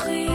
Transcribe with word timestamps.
זכוכית. 0.00 0.30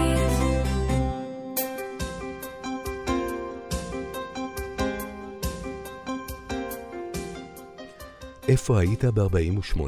איפה 8.47 8.79
היית 8.79 9.05
ב-48? 9.05 9.81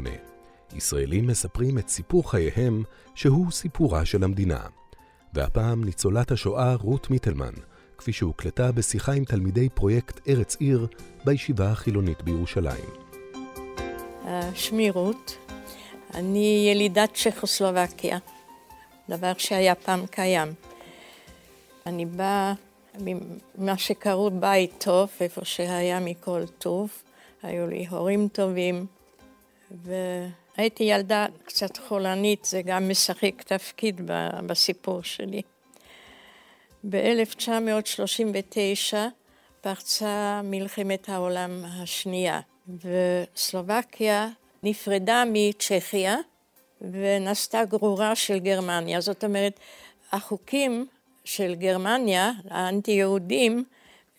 ישראלים 0.74 1.26
מספרים 1.26 1.78
את 1.78 1.88
סיפור 1.88 2.30
חייהם, 2.30 2.82
שהוא 3.14 3.50
סיפורה 3.50 4.04
של 4.04 4.24
המדינה. 4.24 4.60
והפעם 5.34 5.84
ניצולת 5.84 6.30
השואה 6.30 6.74
רות 6.74 7.10
מיטלמן, 7.10 7.54
כפי 7.98 8.12
שהוקלטה 8.12 8.72
בשיחה 8.72 9.12
עם 9.12 9.24
תלמידי 9.24 9.68
פרויקט 9.68 10.28
ארץ 10.28 10.56
עיר 10.60 10.86
בישיבה 11.24 11.70
החילונית 11.70 12.22
בירושלים. 12.22 12.84
שמי 14.54 14.90
רות, 14.90 15.36
אני 16.14 16.68
ילידת 16.72 17.14
צ'כוסלובקיה, 17.14 18.18
דבר 19.08 19.32
שהיה 19.38 19.74
פעם 19.74 20.06
קיים. 20.06 20.54
אני 21.86 22.06
באה 22.06 22.52
ממה 22.98 23.78
שקראו 23.78 24.30
בית 24.30 24.74
טוב, 24.78 25.08
איפה 25.20 25.44
שהיה 25.44 26.00
מכל 26.00 26.46
טוב. 26.58 26.90
היו 27.42 27.66
לי 27.66 27.86
הורים 27.90 28.28
טובים, 28.28 28.86
והייתי 29.70 30.84
ילדה 30.84 31.26
קצת 31.44 31.76
חולנית, 31.76 32.44
זה 32.44 32.62
גם 32.62 32.88
משחק 32.88 33.42
תפקיד 33.42 34.00
בסיפור 34.46 35.02
שלי. 35.02 35.42
ב-1939 36.90 38.94
פרצה 39.60 40.40
מלחמת 40.44 41.08
העולם 41.08 41.64
השנייה, 41.64 42.40
וסלובקיה 42.68 44.28
נפרדה 44.62 45.24
מצ'כיה 45.32 46.16
ונעשתה 46.80 47.64
גרורה 47.64 48.14
של 48.14 48.38
גרמניה. 48.38 49.00
זאת 49.00 49.24
אומרת, 49.24 49.60
החוקים 50.12 50.86
של 51.24 51.54
גרמניה, 51.54 52.30
האנטי-יהודים, 52.50 53.64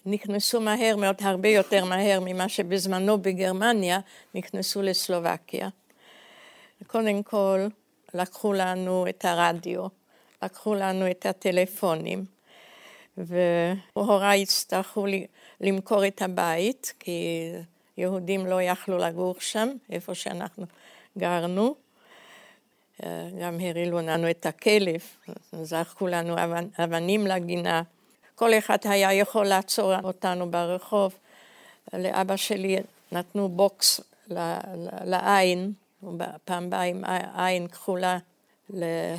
נכנסו 0.05 0.61
מהר 0.61 0.95
מאוד, 0.95 1.15
הרבה 1.21 1.49
יותר 1.49 1.85
מהר 1.85 2.19
ממה 2.25 2.49
שבזמנו 2.49 3.21
בגרמניה 3.21 3.99
נכנסו 4.35 4.81
לסלובקיה. 4.81 5.69
קודם 6.87 7.23
כל, 7.23 7.67
לקחו 8.13 8.53
לנו 8.53 9.05
את 9.09 9.25
הרדיו, 9.25 9.87
לקחו 10.43 10.75
לנו 10.75 11.11
את 11.11 11.25
הטלפונים, 11.25 12.25
והוריי 13.17 14.41
הצטרכו 14.41 15.05
למכור 15.61 16.07
את 16.07 16.21
הבית, 16.21 16.93
כי 16.99 17.49
יהודים 17.97 18.45
לא 18.45 18.61
יכלו 18.61 18.97
לגור 18.97 19.35
שם, 19.39 19.69
איפה 19.89 20.15
שאנחנו 20.15 20.65
גרנו. 21.17 21.75
גם 23.41 23.59
הרעילו 23.59 24.01
לנו 24.01 24.29
את 24.29 24.45
הכלב, 24.45 25.01
זרקו 25.63 26.07
לנו 26.07 26.35
אבנים 26.83 27.27
לגינה. 27.27 27.81
כל 28.35 28.53
אחד 28.53 28.77
היה 28.83 29.13
יכול 29.13 29.45
לעצור 29.45 29.93
אותנו 30.03 30.51
ברחוב. 30.51 31.13
לאבא 31.93 32.35
שלי 32.35 32.77
נתנו 33.11 33.49
בוקס 33.49 34.01
לעין, 35.05 35.73
פעם 36.45 36.69
באה 36.69 36.81
עם 36.81 37.03
עין 37.35 37.67
כחולה 37.67 38.17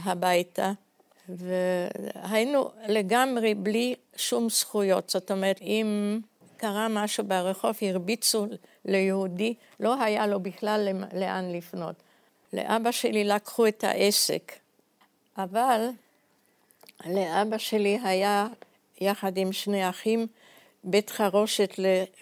הביתה, 0.05 0.73
והיינו 1.29 2.71
לגמרי 2.89 3.55
בלי 3.55 3.95
שום 4.17 4.49
זכויות. 4.49 5.11
זאת 5.11 5.31
אומרת, 5.31 5.61
אם 5.61 6.21
קרה 6.57 6.89
משהו 6.91 7.25
ברחוב, 7.25 7.77
הרביצו 7.83 8.47
ליהודי, 8.85 9.55
לא 9.81 10.03
היה 10.03 10.27
לו 10.27 10.41
בכלל 10.41 10.89
לאן 11.15 11.53
לפנות. 11.53 11.95
לאבא 12.53 12.91
שלי 12.91 13.25
לקחו 13.25 13.67
את 13.67 13.85
העסק, 13.85 14.53
אבל 15.39 15.89
לאבא 17.07 17.59
שלי 17.59 17.99
היה 18.05 18.47
יחד 19.01 19.37
עם 19.37 19.53
שני 19.53 19.89
אחים 19.89 20.27
בית 20.85 21.11
חרושת 21.11 21.75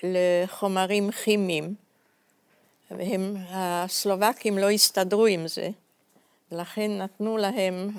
לחומרים 0.03 1.11
כימיים. 1.11 1.75
והם, 2.91 3.37
הסלובקים 3.51 4.59
לא 4.59 4.71
הסתדרו 4.71 5.27
עם 5.27 5.49
זה, 5.49 5.69
לכן 6.53 6.99
נתנו 6.99 7.37
להם 7.37 7.91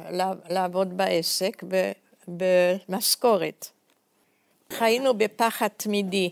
לעבוד 0.49 0.97
בעסק 0.97 1.63
במשכורת. 2.27 3.67
חיינו 4.73 5.17
בפחד 5.17 5.67
תמידי. 5.67 6.31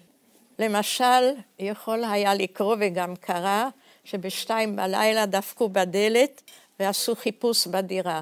למשל, 0.60 1.32
יכול 1.60 2.04
היה 2.04 2.34
לקרוא 2.34 2.76
וגם 2.80 3.16
קרה 3.16 3.70
שבשתיים 4.10 4.76
בלילה 4.76 5.26
דפקו 5.26 5.70
בדלת 5.70 6.42
ועשו 6.80 7.16
חיפוש 7.16 7.68
בדירה. 7.68 8.22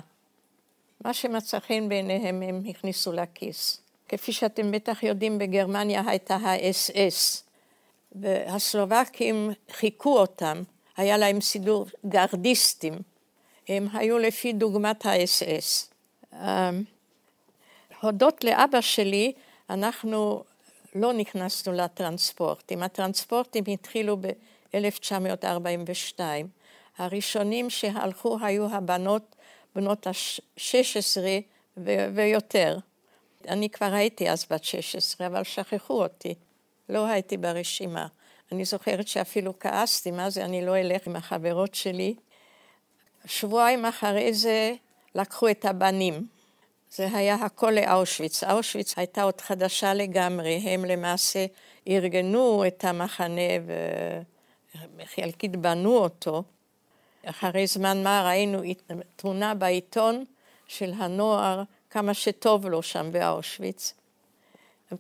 מה 1.01 1.13
שמצא 1.13 1.59
חן 1.59 1.90
בעיניהם 1.90 2.41
הם 2.41 2.63
הכניסו 2.69 3.13
לכיס. 3.13 3.81
כפי 4.09 4.34
שאתם 4.34 4.72
בטח 4.72 5.03
יודעים, 5.03 5.38
בגרמניה 5.38 6.03
הייתה 6.07 6.35
האס-אס, 6.35 7.44
והסלובקים 8.12 9.51
חיכו 9.72 10.19
אותם, 10.19 10.63
היה 10.97 11.18
להם 11.18 11.41
סידור 11.41 11.85
גרדיסטים, 12.06 12.94
הם 13.68 13.88
היו 13.94 14.19
לפי 14.19 14.53
דוגמת 14.53 15.06
האס-אס. 15.06 15.90
אמ, 16.34 16.84
הודות 18.01 18.44
לאבא 18.44 18.81
שלי, 18.81 19.34
אנחנו 19.69 20.44
לא 20.95 21.13
נכנסנו 21.13 21.74
לטרנספורטים. 21.74 22.84
הטרנספורטים 22.84 23.63
התחילו 23.68 24.18
ב-1942. 24.75 26.19
הראשונים 26.97 27.69
שהלכו 27.69 28.38
היו 28.41 28.75
הבנות, 28.75 29.36
בנות 29.75 30.08
ה-16 30.08 31.19
ויותר. 32.13 32.78
אני 33.47 33.69
כבר 33.69 33.94
הייתי 33.94 34.30
אז 34.30 34.46
בת 34.52 34.63
16, 34.63 35.28
אבל 35.28 35.44
שכחו 35.44 36.03
אותי, 36.03 36.34
לא 36.90 37.06
הייתי 37.06 37.38
ברשימה. 37.38 38.08
אני 38.52 38.66
זוכרת 38.66 39.08
שאפילו 39.08 39.59
כעסתי, 39.59 40.12
מה 40.12 40.30
זה, 40.30 40.46
אני 40.46 40.66
לא 40.66 40.78
אלך 40.78 41.07
עם 41.07 41.16
החברות 41.16 41.75
שלי. 41.75 42.16
שבועיים 43.25 43.86
אחרי 43.86 44.34
זה 44.34 44.74
לקחו 45.16 45.50
את 45.50 45.66
הבנים. 45.66 46.28
זה 46.92 47.07
היה 47.13 47.36
הכל 47.36 47.72
לאושוויץ. 47.72 48.44
אושוויץ 48.44 48.97
הייתה 48.97 49.24
עוד 49.24 49.42
חדשה 49.42 49.94
לגמרי, 49.94 50.56
הם 50.56 50.86
למעשה 50.86 51.46
ארגנו 51.88 52.63
את 52.68 52.86
המחנה 52.86 53.42
וחלקית 54.97 55.56
בנו 55.56 55.97
אותו. 55.97 56.44
אחרי 57.25 57.68
זמן 57.68 58.03
מה 58.03 58.24
ראינו 58.25 58.62
תמונה 59.16 59.56
בעיתון 59.56 60.24
של 60.68 60.94
הנוער 60.97 61.63
כמה 61.90 62.13
שטוב 62.13 62.66
לו 62.66 62.84
שם 62.84 63.12
באושוויץ. 63.12 63.94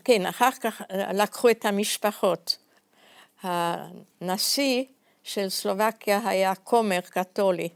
כן, 0.03 0.25
אחר 0.25 0.49
כך 0.61 0.81
לקחו 1.13 1.49
את 1.49 1.65
המשפחות. 1.65 2.57
הנשיא 3.41 4.83
של 5.23 5.49
סלובקיה 5.49 6.29
היה 6.29 6.55
כומר 6.55 6.99
קתולי, 6.99 7.69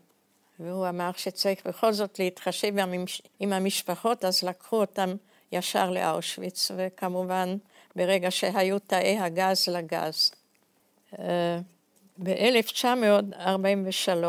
והוא 0.60 0.90
אמר 0.90 1.10
שצריך 1.18 1.68
בכל 1.68 1.94
זאת 1.94 2.20
להתחשב 2.20 2.74
עם 3.40 3.54
המשפחות, 3.54 4.26
אז 4.26 4.44
לקחו 4.44 4.82
אותם 4.82 5.16
ישר 5.52 5.90
לאושוויץ, 5.92 6.72
וכמובן 6.78 7.58
ברגע 7.96 8.32
שהיו 8.32 8.80
תאי 8.80 9.20
הגז 9.20 9.68
לגז. 9.68 10.32
אה, 12.28 12.52
ב-1943 13.64 14.24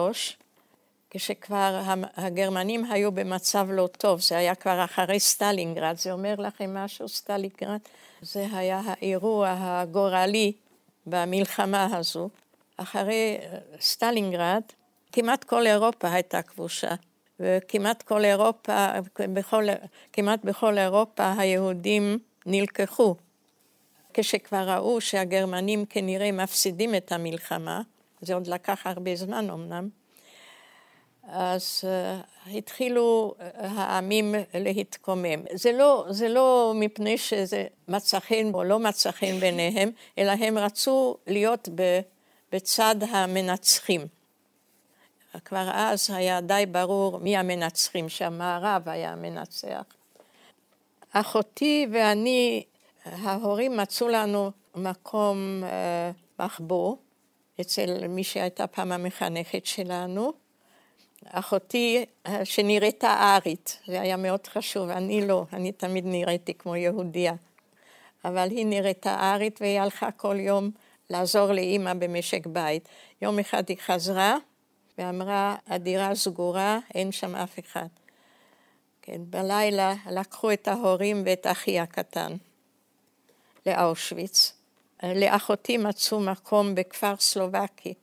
כשכבר 1.10 1.80
הגרמנים 2.16 2.84
היו 2.84 3.12
במצב 3.12 3.66
לא 3.70 3.88
טוב, 3.98 4.20
זה 4.20 4.38
היה 4.38 4.54
כבר 4.54 4.84
אחרי 4.84 5.20
סטלינגרד, 5.20 5.96
זה 5.96 6.12
אומר 6.12 6.34
לכם 6.38 6.74
משהו, 6.74 7.08
סטלינגרד? 7.08 7.78
זה 8.22 8.46
היה 8.52 8.80
האירוע 8.84 9.54
הגורלי 9.58 10.52
במלחמה 11.06 11.96
הזו. 11.96 12.28
אחרי 12.76 13.38
אה, 13.42 13.58
סטלינגרד, 13.80 14.62
כמעט 15.12 15.44
כל 15.44 15.66
אירופה 15.66 16.10
הייתה 16.12 16.42
כבושה, 16.42 16.94
וכמעט 17.40 18.02
כל 18.02 18.24
אירופה, 18.24 18.88
בכל, 19.18 19.64
כמעט 20.12 20.44
בכל 20.44 20.78
אירופה 20.78 21.32
היהודים 21.38 22.18
נלקחו. 22.46 23.14
כשכבר 24.14 24.70
ראו 24.70 25.00
שהגרמנים 25.00 25.86
כנראה 25.86 26.32
מפסידים 26.32 26.94
את 26.94 27.12
המלחמה, 27.12 27.82
זה 28.20 28.34
עוד 28.34 28.46
לקח 28.46 28.86
הרבה 28.86 29.16
זמן 29.16 29.50
אמנם, 29.50 29.88
אז 31.28 31.84
אה, 31.84 32.50
התחילו 32.50 33.34
אה, 33.38 33.42
העמים 33.64 34.34
להתקומם. 34.54 35.42
זה 35.52 35.72
לא, 35.72 36.06
זה 36.10 36.28
לא 36.28 36.72
מפני 36.74 37.18
שזה 37.18 37.66
מצא 37.88 38.20
חן 38.20 38.50
או 38.54 38.64
לא 38.64 38.78
מצא 38.78 39.10
חן 39.10 39.40
ביניהם, 39.40 39.90
אלא 40.18 40.32
הם 40.32 40.58
רצו 40.58 41.16
להיות 41.26 41.68
ב, 41.74 42.00
בצד 42.52 42.96
המנצחים. 43.10 44.06
כבר 45.44 45.70
אז 45.74 46.10
היה 46.10 46.40
די 46.40 46.64
ברור 46.68 47.18
מי 47.18 47.36
המנצחים, 47.36 48.08
שהמערב 48.08 48.88
היה 48.88 49.12
המנצח. 49.12 49.82
אחותי 51.12 51.86
ואני, 51.92 52.64
ההורים 53.12 53.76
מצאו 53.76 54.08
לנו 54.08 54.50
מקום 54.74 55.62
uh, 55.62 56.42
מחבוא 56.44 56.96
אצל 57.60 58.06
מי 58.08 58.24
שהייתה 58.24 58.66
פעם 58.66 58.92
המחנכת 58.92 59.66
שלנו. 59.66 60.32
אחותי 61.26 62.04
אה, 62.26 62.44
שנראתה 62.44 63.36
ארית, 63.36 63.78
זה 63.86 64.00
היה 64.00 64.16
מאוד 64.16 64.46
חשוב, 64.46 64.88
אני 64.88 65.26
לא, 65.26 65.44
אני 65.52 65.72
תמיד 65.72 66.04
נראיתי 66.06 66.54
כמו 66.54 66.76
יהודייה. 66.76 67.34
אבל 68.24 68.48
היא 68.50 68.66
נראתה 68.66 69.34
ארית 69.34 69.60
והיא 69.60 69.80
הלכה 69.80 70.10
כל 70.10 70.40
יום 70.40 70.70
לעזור 71.10 71.52
לאימא 71.52 71.94
במשק 71.94 72.46
בית. 72.46 72.88
יום 73.22 73.38
אחד 73.38 73.68
היא 73.68 73.76
חזרה 73.80 74.36
ואמרה, 74.98 75.56
הדירה 75.66 76.14
סגורה, 76.14 76.78
אין 76.94 77.12
שם 77.12 77.36
אף 77.36 77.58
אחד. 77.58 77.86
כן, 79.02 79.20
בלילה 79.30 79.94
לקחו 80.10 80.52
את 80.52 80.68
ההורים 80.68 81.22
ואת 81.26 81.46
אחי 81.46 81.80
הקטן 81.80 82.36
לאושוויץ. 83.66 84.52
לאחותי 85.02 85.76
מצאו 85.76 86.20
מקום 86.20 86.74
בכפר 86.74 87.16
סלובקי, 87.16 87.94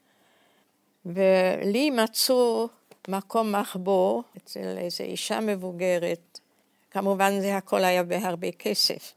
ולי 1.06 1.90
מצאו 1.90 2.68
מקום 3.08 3.56
מחבור 3.56 4.24
אצל 4.38 4.78
איזו 4.78 5.04
אישה 5.04 5.40
מבוגרת. 5.40 6.40
כמובן 6.92 7.40
זה 7.40 7.58
הכל 7.58 7.84
היה 7.84 8.04
בהרבה 8.04 8.52
כסף. 8.52 9.14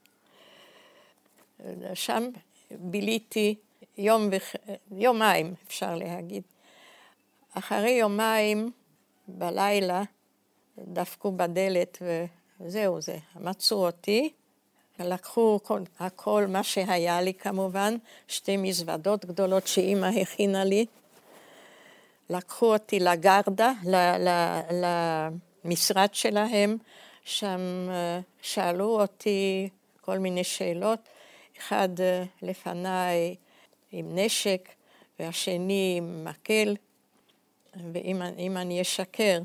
שם 1.94 2.28
ביליתי 2.70 3.54
יום 3.98 4.28
וח... 4.32 4.54
יומיים, 4.92 5.54
אפשר 5.66 5.94
להגיד. 5.94 6.42
אחרי 7.54 7.90
יומיים 7.90 8.70
בלילה 9.28 10.02
דפקו 10.78 11.32
בדלת 11.32 12.02
וזהו 12.60 13.00
זה, 13.00 13.16
מצאו 13.36 13.86
אותי, 13.86 14.32
לקחו 15.04 15.60
כל, 15.62 15.80
הכל 15.98 16.46
מה 16.48 16.62
שהיה 16.62 17.20
לי 17.20 17.34
כמובן, 17.34 17.96
שתי 18.28 18.56
מזוודות 18.56 19.24
גדולות 19.24 19.66
שאימא 19.66 20.06
הכינה 20.06 20.64
לי, 20.64 20.86
לקחו 22.30 22.72
אותי 22.72 23.00
לגרדה, 23.00 23.72
ל, 23.84 23.94
ל, 23.96 24.28
למשרד 25.64 26.08
שלהם, 26.12 26.76
שם 27.24 27.60
אה, 27.90 28.20
שאלו 28.42 29.00
אותי 29.00 29.68
כל 30.00 30.18
מיני 30.18 30.44
שאלות, 30.44 30.98
אחד 31.58 32.00
אה, 32.00 32.24
לפניי 32.42 33.34
עם 33.92 34.18
נשק 34.18 34.68
והשני 35.18 35.94
עם 35.98 36.24
מקל, 36.24 36.76
ואם 37.92 38.56
אני 38.56 38.80
אשקר, 38.80 39.38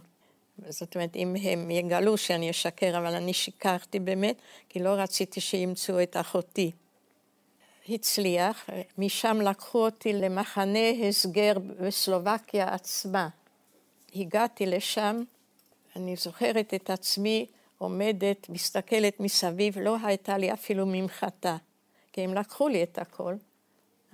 זאת 0.70 0.96
אומרת, 0.96 1.16
אם 1.16 1.36
הם 1.42 1.72
יגלו 1.72 2.18
שאני 2.18 2.50
אשקר, 2.50 2.98
אבל 2.98 3.16
אני 3.16 3.34
שיקרתי 3.34 4.00
באמת, 4.00 4.36
כי 4.70 4.80
לא 4.80 4.90
רציתי 4.90 5.42
שימצאו 5.42 6.04
את 6.04 6.18
אחותי. 6.20 6.72
הצליח, 7.90 8.70
משם 8.98 9.42
לקחו 9.42 9.86
אותי 9.86 10.14
למחנה 10.14 10.90
הסגר 11.08 11.54
בסלובקיה 11.60 12.74
עצמה. 12.74 13.30
הגעתי 14.16 14.66
לשם, 14.66 15.24
אני 15.96 16.16
זוכרת 16.16 16.74
את 16.74 16.90
עצמי 16.90 17.46
עומדת, 17.78 18.50
מסתכלת 18.50 19.20
מסביב, 19.20 19.80
לא 19.80 19.98
הייתה 20.04 20.38
לי 20.38 20.54
אפילו 20.54 20.86
ממחטה, 20.86 21.58
כי 22.14 22.22
הם 22.22 22.34
לקחו 22.34 22.68
לי 22.68 22.84
את 22.84 22.98
הכל. 22.98 23.36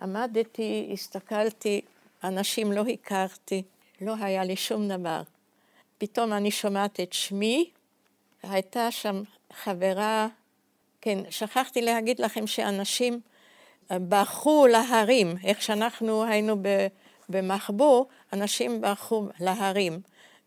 עמדתי, 0.01 0.89
הסתכלתי, 0.93 1.81
אנשים 2.23 2.71
לא 2.71 2.83
הכרתי, 2.93 3.63
לא 4.01 4.13
היה 4.19 4.43
לי 4.43 4.55
שום 4.55 4.87
דבר. 4.87 5.21
פתאום 6.01 6.33
אני 6.33 6.51
שומעת 6.51 6.99
את 6.99 7.13
שמי, 7.13 7.69
הייתה 8.43 8.91
שם 8.91 9.23
חברה, 9.53 10.27
כן, 11.01 11.19
שכחתי 11.29 11.81
להגיד 11.81 12.19
לכם 12.19 12.47
שאנשים 12.47 13.19
ברחו 13.89 14.67
להרים, 14.67 15.35
איך 15.43 15.61
שאנחנו 15.61 16.23
היינו 16.23 16.55
במחבוא, 17.29 18.05
אנשים 18.33 18.81
ברחו 18.81 19.27
להרים, 19.39 19.99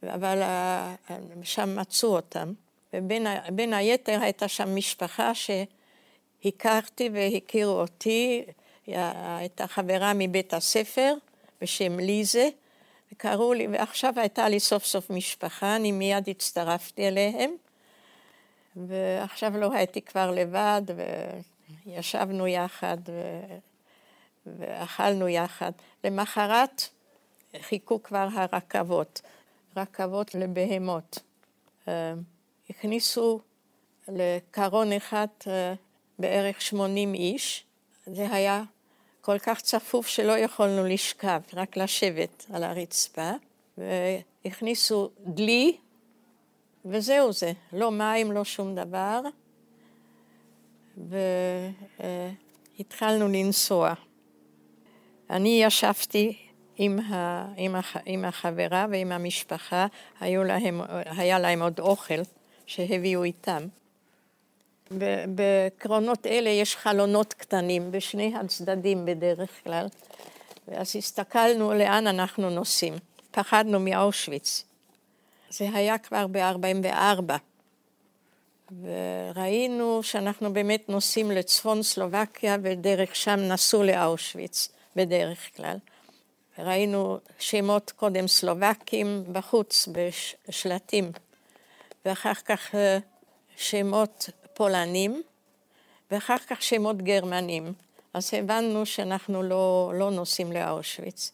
אבל 0.03 0.43
אה, 0.43 0.95
שם 1.43 1.79
מצאו 1.79 2.17
אותם. 2.17 2.53
ובין 2.93 3.73
היתר 3.73 4.19
הייתה 4.23 4.49
שם 4.49 4.77
משפחה 4.77 5.33
שהכרתי 5.35 7.11
והכירו 7.13 7.81
אותי, 7.81 8.43
הייתה 8.87 9.67
חברה 9.67 10.13
מבית 10.15 10.55
הספר 10.55 11.15
בשם 11.61 11.99
ליזה, 11.99 12.49
קראו 13.17 13.55
לי, 13.55 13.67
ועכשיו 13.67 14.13
הייתה 14.17 14.49
לי 14.49 14.61
סוף 14.61 14.85
סוף 14.85 15.11
משפחה, 15.11 15.77
אני 15.77 15.93
מיד 15.93 16.29
הצטרפתי 16.29 17.09
אליהם, 17.09 17.51
ועכשיו 18.77 19.57
לא 19.59 19.73
הייתי 19.73 20.03
כבר 20.03 20.31
לבד, 20.31 20.83
וישבנו 21.87 22.47
יחד, 22.47 22.99
ו... 23.09 23.41
ואכלנו 24.47 25.29
יחד. 25.29 25.73
למחרת 26.05 26.89
חיכו 27.61 28.03
כבר 28.03 28.29
הרכבות, 28.33 29.21
רכבות 29.77 30.35
לבהמות. 30.35 31.19
אה, 31.89 32.15
הכניסו 32.71 33.41
לקרון 34.09 34.93
אחד 34.93 35.27
אה, 35.47 35.75
בערך 36.19 36.61
80 36.61 37.15
איש, 37.15 37.65
זה 38.07 38.27
היה 38.33 38.63
כל 39.25 39.39
כך 39.39 39.61
צפוף 39.61 40.07
שלא 40.07 40.39
יכולנו 40.39 40.85
לשכב, 40.85 41.41
רק 41.55 41.77
לשבת 41.77 42.47
על 42.53 42.63
הרצפה, 42.65 43.31
והכניסו 43.79 45.11
דלי, 45.21 45.77
וזהו 46.85 47.33
זה, 47.33 47.53
לא 47.73 47.91
מים, 47.91 48.33
לא 48.33 48.45
שום 48.45 48.75
דבר, 48.75 49.21
והתחלנו 52.79 53.29
לנסוע. 53.29 53.95
אני 55.31 55.63
ישבתי 55.65 56.37
עם, 56.77 57.01
ה, 57.01 57.47
עם, 57.57 57.75
הח, 57.75 57.97
עם 58.07 58.25
החברה 58.25 58.87
ועם 58.91 59.13
המשפחה, 59.13 59.87
להם, 60.21 60.81
היה 61.05 61.39
להם 61.39 61.63
עוד 61.63 61.81
אוכל 61.81 62.21
שהביאו 62.67 63.25
איתם. 63.25 63.67
בקרונות 65.35 66.27
אלה 66.27 66.51
יש 66.51 66.77
חלונות 66.77 67.35
קטנים 67.35 67.93
בשני 67.93 68.35
הצדדים 68.37 69.05
בדרך 69.05 69.51
כלל, 69.65 69.87
ואז 70.69 70.97
הסתכלנו 70.97 71.75
לאן 71.75 72.07
אנחנו 72.07 72.51
נוסעים. 72.51 72.95
פחדנו 73.35 73.81
מאושוויץ. 73.81 74.65
זה 75.51 75.69
היה 75.75 75.99
כבר 75.99 76.27
ב-44, 76.27 77.33
וראינו 78.83 80.03
שאנחנו 80.03 80.53
באמת 80.53 80.89
נוסעים 80.89 81.31
לצפון 81.31 81.83
סלובקיה 81.83 82.57
ודרך 82.63 83.17
שם 83.17 83.37
נסעו 83.37 83.83
לאושוויץ 83.83 84.69
בדרך 84.97 85.57
כלל. 85.57 85.77
ראינו 86.59 87.19
שמות 87.39 87.93
קודם 87.97 88.29
סלובקים 88.29 89.25
בחוץ 89.33 89.89
בשלטים, 89.93 91.13
ואחר 92.05 92.35
כך 92.35 92.75
אה, 92.75 92.99
שמות 93.57 94.29
פולנים, 94.55 95.23
ואחר 96.11 96.39
כך 96.39 96.63
שמות 96.63 97.03
גרמנים. 97.03 97.73
אז 98.15 98.35
הבנו 98.35 98.87
שאנחנו 98.87 99.43
לא, 99.43 99.93
לא 99.95 100.11
נוסעים 100.11 100.53
לאושוויץ. 100.53 101.33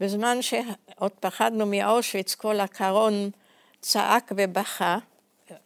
בזמן 0.00 0.38
שעוד 0.42 1.12
פחדנו 1.20 1.66
מאושוויץ, 1.66 2.34
כל 2.34 2.60
הקרון 2.60 3.30
צעק 3.80 4.32
ובכה, 4.36 4.98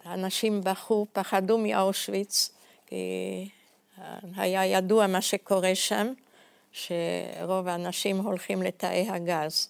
אנשים 0.07 0.61
בכו, 0.65 1.07
פחדו 1.13 1.59
מאושוויץ, 1.59 2.51
כי 2.87 3.49
היה 4.37 4.67
ידוע 4.67 5.07
מה 5.07 5.21
שקורה 5.21 5.75
שם, 5.75 6.13
שרוב 6.73 7.69
האנשים 7.69 8.19
הולכים 8.19 8.63
לתאי 8.63 9.09
הגז. 9.11 9.69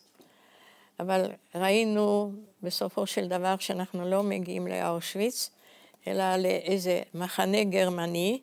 אבל 1.01 1.31
ראינו 1.55 2.33
בסופו 2.63 3.07
של 3.07 3.29
דבר 3.29 3.55
שאנחנו 3.59 4.11
לא 4.11 4.23
מגיעים 4.23 4.67
לאושוויץ, 4.67 5.51
אלא 6.07 6.37
לאיזה 6.37 7.03
מחנה 7.15 7.65
גרמני 7.65 8.41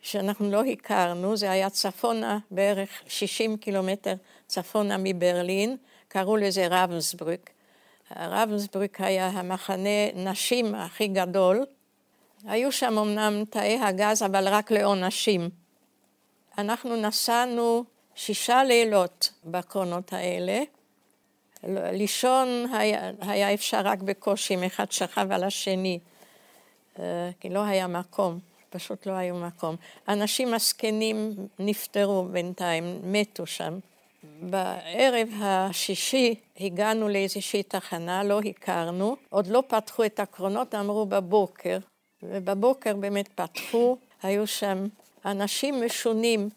שאנחנו 0.00 0.50
לא 0.50 0.64
הכרנו, 0.64 1.36
זה 1.36 1.50
היה 1.50 1.70
צפונה, 1.70 2.38
בערך 2.50 2.88
60 3.06 3.56
קילומטר 3.56 4.14
צפונה 4.46 4.96
מברלין, 4.98 5.76
קראו 6.08 6.36
לזה 6.36 6.66
רבנסברוק. 6.70 7.40
רבנסברוק 8.16 9.00
היה 9.00 9.26
המחנה 9.26 10.12
נשים 10.14 10.74
הכי 10.74 11.08
גדול. 11.08 11.66
היו 12.44 12.72
שם 12.72 12.98
אמנם 12.98 13.44
תאי 13.50 13.78
הגז, 13.82 14.22
אבל 14.22 14.48
רק 14.48 14.70
לעונשים. 14.70 15.50
אנחנו 16.58 16.96
נסענו 16.96 17.84
שישה 18.14 18.64
לילות 18.64 19.32
בקרונות 19.44 20.12
האלה. 20.12 20.62
לישון 21.64 22.48
היה, 22.72 23.10
היה 23.20 23.54
אפשר 23.54 23.80
רק 23.84 24.02
בקושי, 24.02 24.54
אם 24.54 24.62
אחד 24.62 24.92
שכב 24.92 25.32
על 25.32 25.44
השני. 25.44 25.98
אה, 26.98 27.30
כי 27.40 27.48
לא 27.48 27.64
היה 27.64 27.86
מקום, 27.86 28.38
פשוט 28.70 29.06
לא 29.06 29.12
היו 29.12 29.36
מקום. 29.36 29.76
אנשים 30.08 30.54
הזקנים 30.54 31.34
נפטרו 31.58 32.24
בינתיים, 32.24 33.00
מתו 33.02 33.46
שם. 33.46 33.78
בערב 34.42 35.28
השישי 35.40 36.34
הגענו 36.60 37.08
לאיזושהי 37.08 37.62
תחנה, 37.62 38.24
לא 38.24 38.40
הכרנו, 38.40 39.16
עוד 39.30 39.46
לא 39.46 39.62
פתחו 39.68 40.04
את 40.04 40.20
הקרונות, 40.20 40.74
אמרו 40.74 41.06
בבוקר, 41.06 41.78
ובבוקר 42.22 42.96
באמת 42.96 43.28
פתחו, 43.28 43.96
היו 44.22 44.46
שם 44.46 44.86
אנשים 45.24 45.84
משונים 45.86 46.48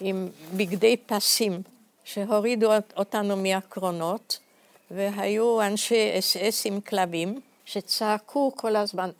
עם 0.00 0.28
בגדי 0.56 0.96
פסים 0.96 1.62
שהורידו 2.04 2.70
אותנו 2.96 3.36
מהקרונות, 3.36 4.38
והיו 4.90 5.62
אנשי 5.62 6.18
אס 6.18 6.36
אס 6.36 6.66
עם 6.66 6.80
כלבים, 6.80 7.40
שצעקו 7.64 8.52
כל 8.56 8.76
הזמן, 8.76 9.10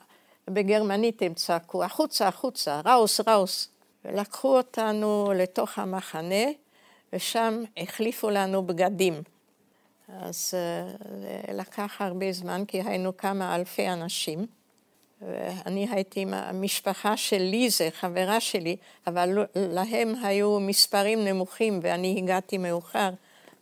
בגרמנית 0.48 1.22
הם 1.22 1.34
צעקו, 1.34 1.84
החוצה, 1.84 2.28
החוצה, 2.28 2.80
ראוס, 2.84 3.20
ראוס. 3.28 3.68
ולקחו 4.04 4.56
אותנו 4.56 5.32
לתוך 5.36 5.78
המחנה, 5.78 6.44
ושם 7.12 7.62
החליפו 7.76 8.30
לנו 8.30 8.66
בגדים. 8.66 9.22
אז 10.08 10.50
זה 10.50 11.40
לקח 11.52 11.96
הרבה 12.00 12.32
זמן, 12.32 12.64
כי 12.68 12.82
היינו 12.82 13.16
כמה 13.16 13.54
אלפי 13.54 13.88
אנשים. 13.88 14.46
ואני 15.22 15.88
הייתי 15.90 16.20
עם 16.20 16.34
המשפחה 16.34 17.16
של 17.16 17.38
ליזה, 17.38 17.88
חברה 17.92 18.40
שלי, 18.40 18.76
אבל 19.06 19.46
להם 19.54 20.14
היו 20.22 20.60
מספרים 20.60 21.24
נמוכים 21.24 21.80
ואני 21.82 22.14
הגעתי 22.18 22.58
מאוחר, 22.58 23.10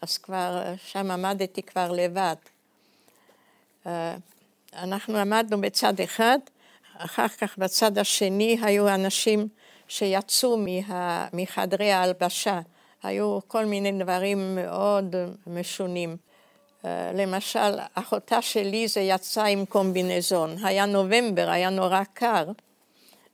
אז 0.01 0.19
כבר 0.19 0.63
שם 0.77 1.11
עמדתי 1.11 1.63
כבר 1.63 1.93
לבד. 1.93 2.37
אנחנו 4.77 5.19
עמדנו 5.19 5.61
בצד 5.61 6.01
אחד, 6.01 6.39
אחר 6.99 7.29
כך 7.29 7.59
בצד 7.59 7.99
השני 7.99 8.59
היו 8.63 8.89
אנשים 8.89 9.49
שיצאו 9.89 10.57
מה, 10.57 11.29
מחדרי 11.33 11.93
ההלבשה, 11.93 12.61
היו 13.03 13.39
כל 13.49 13.65
מיני 13.65 13.93
דברים 13.93 14.55
מאוד 14.55 15.15
משונים. 15.47 16.17
אה, 16.85 17.11
למשל, 17.15 17.79
אחותה 17.95 18.43
שלי 18.43 18.89
זה 18.89 19.01
יצא 19.01 19.45
עם 19.45 19.65
קומבינזון, 19.65 20.57
היה 20.65 20.87
נובמבר, 20.87 21.51
היה 21.51 21.71
נורא 21.71 22.03
קר, 22.13 22.45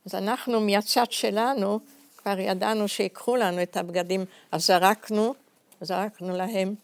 אז 0.06 0.14
אנחנו 0.14 0.60
מהצד 0.60 1.10
שלנו 1.10 1.80
כבר 2.16 2.38
ידענו 2.38 2.88
שיקחו 2.88 3.36
לנו 3.36 3.62
את 3.62 3.76
הבגדים, 3.76 4.24
אז 4.52 4.66
זרקנו, 4.66 5.34
זרקנו 5.80 6.36
להם 6.36 6.74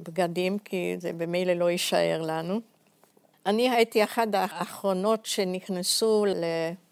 בגדים, 0.00 0.58
כי 0.58 0.94
זה 0.98 1.12
במילא 1.12 1.52
לא 1.52 1.70
יישאר 1.70 2.22
לנו. 2.22 2.60
אני 3.46 3.70
הייתי 3.70 4.04
אחת 4.04 4.28
האחרונות 4.32 5.26
שנכנסו 5.26 6.24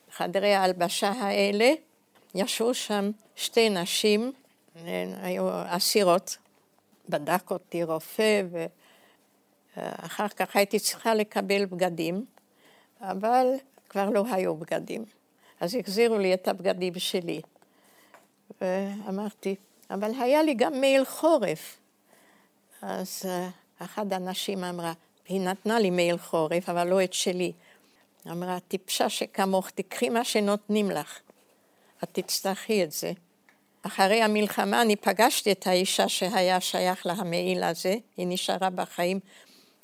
לחדרי 0.09 0.55
ההלבשה 0.55 1.11
האלה, 1.11 1.73
ישבו 2.35 2.75
שם 2.75 3.11
שתי 3.37 3.71
נשים, 3.71 4.33
היו 5.23 5.49
אסירות, 5.67 6.37
בדק 7.09 7.51
אותי 7.51 7.85
רופא, 7.85 8.43
ואחר 9.77 10.29
כך 10.29 10.57
הייתי 10.57 10.79
צריכה 10.79 11.15
לקבל 11.15 11.65
בגדים, 11.65 12.25
אבל 13.01 13.47
כבר 13.89 14.11
לא 14.11 14.25
היו 14.33 14.57
בגדים. 14.57 15.05
אז 15.61 15.75
החזירו 15.75 16.19
לי 16.19 16.35
את 16.35 16.49
הבגדים 16.49 16.93
שלי. 16.99 17.41
ואמרתי, 18.61 19.55
אבל 19.91 20.11
היה 20.21 20.43
לי 20.43 20.55
גם 20.55 20.81
מעיל 20.81 21.05
חורף. 21.05 21.79
אז 22.83 23.23
אחת 23.79 24.13
הנשים 24.13 24.65
אמרה, 24.65 24.93
היא 25.33 25.41
נתנה 25.41 25.81
לי 25.81 25.91
מעיל 25.91 26.19
חורף, 26.19 26.69
אבל 26.69 26.89
לא 26.89 27.05
את 27.05 27.13
שלי. 27.13 27.53
אמרה, 28.31 28.61
טיפשה 28.61 29.09
שכמוך, 29.09 29.71
תקחי 29.71 30.09
מה 30.09 30.25
שנותנים 30.25 30.91
לך. 30.91 31.19
את 32.05 32.09
תצטרכי 32.13 32.85
את 32.85 32.93
זה. 32.93 33.13
אחרי 33.83 34.23
המלחמה 34.23 34.83
אני 34.83 34.97
פגשתי 34.97 35.53
את 35.53 35.67
האישה 35.67 36.09
שהיה 36.09 36.61
שייך 36.61 37.07
לה 37.07 37.13
המעיל 37.13 37.63
הזה, 37.63 37.97
היא 38.17 38.27
נשארה 38.29 38.71
בחיים, 38.71 39.21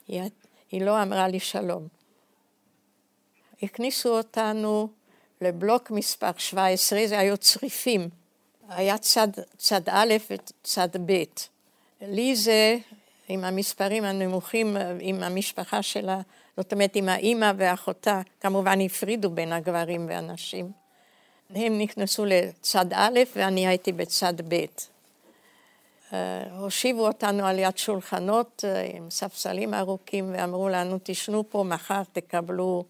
היא, 0.08 0.22
היא 0.70 0.82
לא 0.82 1.02
אמרה 1.02 1.28
לי 1.28 1.40
שלום. 1.40 1.88
הכניסו 3.62 4.16
אותנו 4.16 4.88
לבלוק 5.40 5.90
מספר 5.90 6.30
17, 6.36 7.06
זה 7.06 7.18
היו 7.18 7.36
צריפים. 7.36 8.08
היה 8.68 8.98
צד, 8.98 9.28
צד 9.56 9.88
א' 9.88 10.14
וצד 10.30 10.88
ב'. 11.06 11.24
לי 12.00 12.36
זה, 12.36 12.76
עם 13.28 13.44
המספרים 13.44 14.04
הנמוכים, 14.04 14.76
עם 15.00 15.22
המשפחה 15.22 15.82
שלה, 15.82 16.20
זאת 16.56 16.72
אומרת 16.72 16.96
עם 16.96 17.08
האימא 17.08 17.52
ואחותה, 17.56 18.20
כמובן 18.40 18.80
הפרידו 18.80 19.30
בין 19.30 19.52
הגברים 19.52 20.06
והנשים. 20.08 20.72
הם 21.50 21.78
נכנסו 21.78 22.24
לצד 22.24 22.86
א' 22.92 23.18
ואני 23.36 23.66
הייתי 23.66 23.92
בצד 23.92 24.34
ב'. 24.48 24.64
אה, 26.12 26.42
הושיבו 26.58 27.06
אותנו 27.06 27.46
על 27.46 27.58
יד 27.58 27.78
שולחנות 27.78 28.64
אה, 28.68 28.90
עם 28.94 29.10
ספסלים 29.10 29.74
ארוכים 29.74 30.32
ואמרו 30.32 30.68
לנו, 30.68 30.98
תשנו 31.02 31.50
פה, 31.50 31.64
מחר 31.64 32.02
תקבלו 32.12 32.84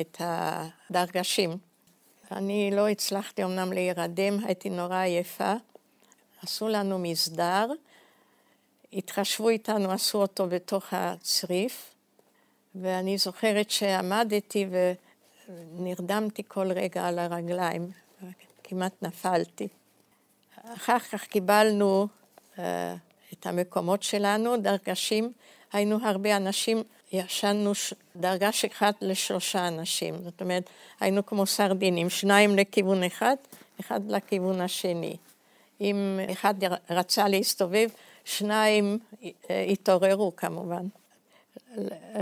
את 0.00 0.20
הדרגשים. 0.20 1.56
אני 2.32 2.70
לא 2.72 2.88
הצלחתי 2.88 3.44
אמנם 3.44 3.72
להירדם, 3.72 4.44
הייתי 4.44 4.70
נורא 4.70 4.96
עייפה. 4.96 5.54
עשו 6.42 6.68
לנו 6.68 6.98
מסדר, 6.98 7.66
התחשבו 8.92 9.48
איתנו, 9.48 9.92
עשו 9.92 10.18
אותו 10.18 10.46
בתוך 10.46 10.84
הצריף, 10.92 11.94
ואני 12.74 13.18
זוכרת 13.18 13.70
שעמדתי 13.70 14.66
ו... 14.70 14.92
נרדמתי 15.72 16.42
כל 16.48 16.72
רגע 16.72 17.06
על 17.06 17.18
הרגליים, 17.18 17.90
כמעט 18.64 18.92
נפלתי. 19.02 19.68
אחר 20.64 20.98
כך 20.98 21.24
קיבלנו 21.24 22.06
uh, 22.56 22.60
את 23.32 23.46
המקומות 23.46 24.02
שלנו, 24.02 24.56
דרגשים, 24.56 25.32
היינו 25.72 25.98
הרבה 26.02 26.36
אנשים, 26.36 26.82
ישנו 27.12 27.74
ש... 27.74 27.94
דרגש 28.16 28.64
אחד 28.64 28.92
לשלושה 29.00 29.68
אנשים, 29.68 30.22
זאת 30.22 30.40
אומרת, 30.40 30.70
היינו 31.00 31.26
כמו 31.26 31.46
סרדינים, 31.46 32.10
שניים 32.10 32.56
לכיוון 32.56 33.02
אחד, 33.02 33.36
אחד 33.80 34.10
לכיוון 34.10 34.60
השני. 34.60 35.16
אם 35.80 36.20
אחד 36.32 36.54
רצה 36.90 37.28
להסתובב, 37.28 37.88
שניים 38.28 38.98
אה, 39.50 39.62
התעוררו 39.62 40.36
כמובן. 40.36 40.86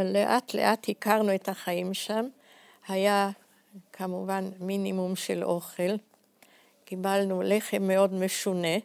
לאט 0.04 0.54
לאט 0.54 0.88
הכרנו 0.88 1.34
את 1.34 1.48
החיים 1.48 1.94
שם. 1.94 2.28
היה 2.88 3.30
כמובן 3.92 4.50
מינימום 4.60 5.16
של 5.16 5.44
אוכל. 5.44 5.96
קיבלנו 6.84 7.42
לחם 7.42 7.82
מאוד 7.82 8.14
משונה. 8.14 8.76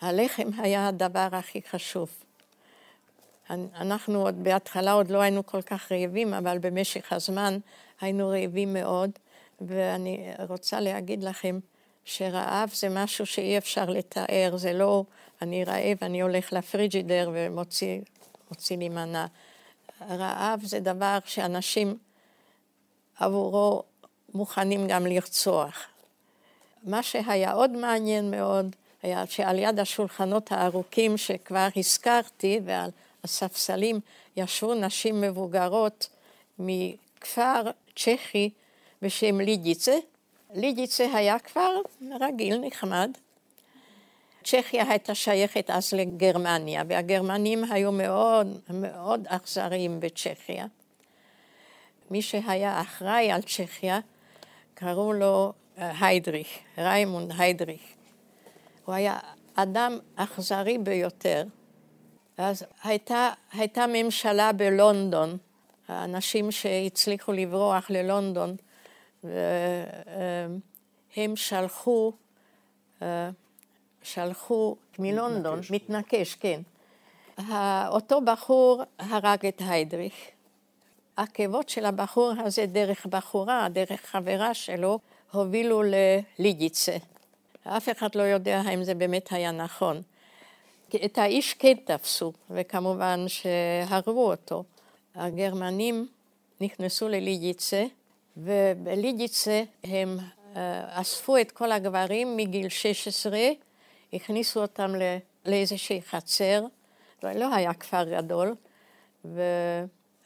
הלחם 0.00 0.48
היה 0.58 0.88
הדבר 0.88 1.28
הכי 1.32 1.60
חשוב. 1.70 2.08
אנחנו 3.50 4.22
עוד 4.22 4.44
בהתחלה 4.44 4.92
עוד 4.92 5.10
לא 5.10 5.18
היינו 5.20 5.46
כל 5.46 5.62
כך 5.62 5.92
רעבים, 5.92 6.34
אבל 6.34 6.58
במשך 6.58 7.12
הזמן 7.12 7.58
היינו 8.00 8.28
רעבים 8.28 8.72
מאוד, 8.72 9.10
ואני 9.60 10.30
רוצה 10.48 10.80
להגיד 10.80 11.22
לכם 11.22 11.58
שרעב 12.04 12.70
זה 12.74 12.88
משהו 12.88 13.26
שאי 13.26 13.58
אפשר 13.58 13.84
לתאר, 13.84 14.56
זה 14.56 14.72
לא 14.72 15.04
אני 15.42 15.64
רעב, 15.64 15.96
אני 16.02 16.20
הולך 16.20 16.52
לפריג'ידר 16.52 17.30
ומוציא 17.34 18.00
לי 18.70 18.88
מנה. 18.88 19.26
רעב 20.10 20.60
זה 20.64 20.80
דבר 20.80 21.18
שאנשים 21.24 21.98
עבורו 23.18 23.82
מוכנים 24.34 24.86
גם 24.88 25.06
לרצוח. 25.06 25.86
מה 26.82 27.02
שהיה 27.02 27.52
עוד 27.52 27.70
מעניין 27.70 28.30
מאוד, 28.30 28.76
היה 29.02 29.26
שעל 29.26 29.58
יד 29.58 29.80
השולחנות 29.80 30.52
הארוכים 30.52 31.16
שכבר 31.16 31.68
הזכרתי, 31.76 32.60
ועל 32.64 32.90
הספסלים 33.24 34.00
ישבו 34.36 34.74
נשים 34.74 35.20
מבוגרות 35.20 36.08
מכפר 36.58 37.62
צ'כי 37.96 38.50
בשם 39.02 39.40
לידיצה. 39.40 39.96
לידיצה 40.54 41.06
היה 41.14 41.38
כפר 41.38 41.70
רגיל, 42.20 42.58
נחמד. 42.60 43.10
צ'כיה 44.44 44.84
הייתה 44.88 45.14
שייכת 45.14 45.70
אז 45.70 45.92
לגרמניה, 45.92 46.82
והגרמנים 46.88 47.72
היו 47.72 47.92
מאוד 47.92 48.60
מאוד 48.70 49.26
אכזריים 49.28 50.00
בצ'כיה. 50.00 50.66
מי 52.10 52.22
שהיה 52.22 52.80
אחראי 52.80 53.32
על 53.32 53.42
צ'כיה, 53.42 54.00
קראו 54.74 55.12
לו 55.12 55.52
אה, 55.78 56.06
היידריך, 56.06 56.48
ריימונד 56.78 57.32
היידריך. 57.38 57.82
הוא 58.84 58.94
היה 58.94 59.18
אדם 59.54 59.98
אכזרי 60.16 60.78
ביותר. 60.78 61.44
אז 62.38 62.64
הייתה, 62.82 63.30
הייתה 63.52 63.84
ממשלה 63.88 64.52
בלונדון, 64.52 65.36
האנשים 65.88 66.50
שהצליחו 66.50 67.32
לברוח 67.32 67.90
ללונדון, 67.90 68.56
והם 69.24 70.60
שלחו, 71.36 72.12
אה, 73.02 73.30
שלחו 74.02 74.76
מלונדון, 74.98 75.58
מתנקש, 75.58 75.70
מתנקש 75.70 76.34
כן. 76.34 76.60
אותו 77.88 78.20
בחור 78.20 78.82
הרג 78.98 79.46
את 79.46 79.62
היידריך. 79.68 80.14
העקבות 81.16 81.68
של 81.68 81.84
הבחור 81.84 82.32
הזה 82.38 82.66
דרך 82.66 83.06
בחורה, 83.06 83.68
דרך 83.68 84.00
חברה 84.00 84.54
שלו, 84.54 84.98
הובילו 85.32 85.82
לליגיצה. 85.82 86.96
אף 87.64 87.88
אחד 87.88 88.14
לא 88.14 88.22
יודע 88.22 88.62
האם 88.64 88.84
זה 88.84 88.94
באמת 88.94 89.32
היה 89.32 89.52
נכון. 89.52 90.02
את 91.04 91.18
האיש 91.18 91.54
כן 91.54 91.74
תפסו, 91.84 92.32
וכמובן 92.50 93.24
שהרגו 93.28 94.30
אותו. 94.30 94.64
הגרמנים 95.14 96.08
נכנסו 96.60 97.08
לליגיצה, 97.08 97.84
ובליגיצה 98.36 99.62
הם 99.84 100.18
אה, 100.56 101.00
אספו 101.00 101.36
את 101.36 101.50
כל 101.50 101.72
הגברים 101.72 102.36
מגיל 102.36 102.68
16, 102.68 103.38
הכניסו 104.12 104.62
אותם 104.62 104.92
לאיזושהי 105.46 106.02
חצר, 106.02 106.64
לא 107.22 107.54
היה 107.54 107.74
כפר 107.74 108.04
גדול, 108.04 108.54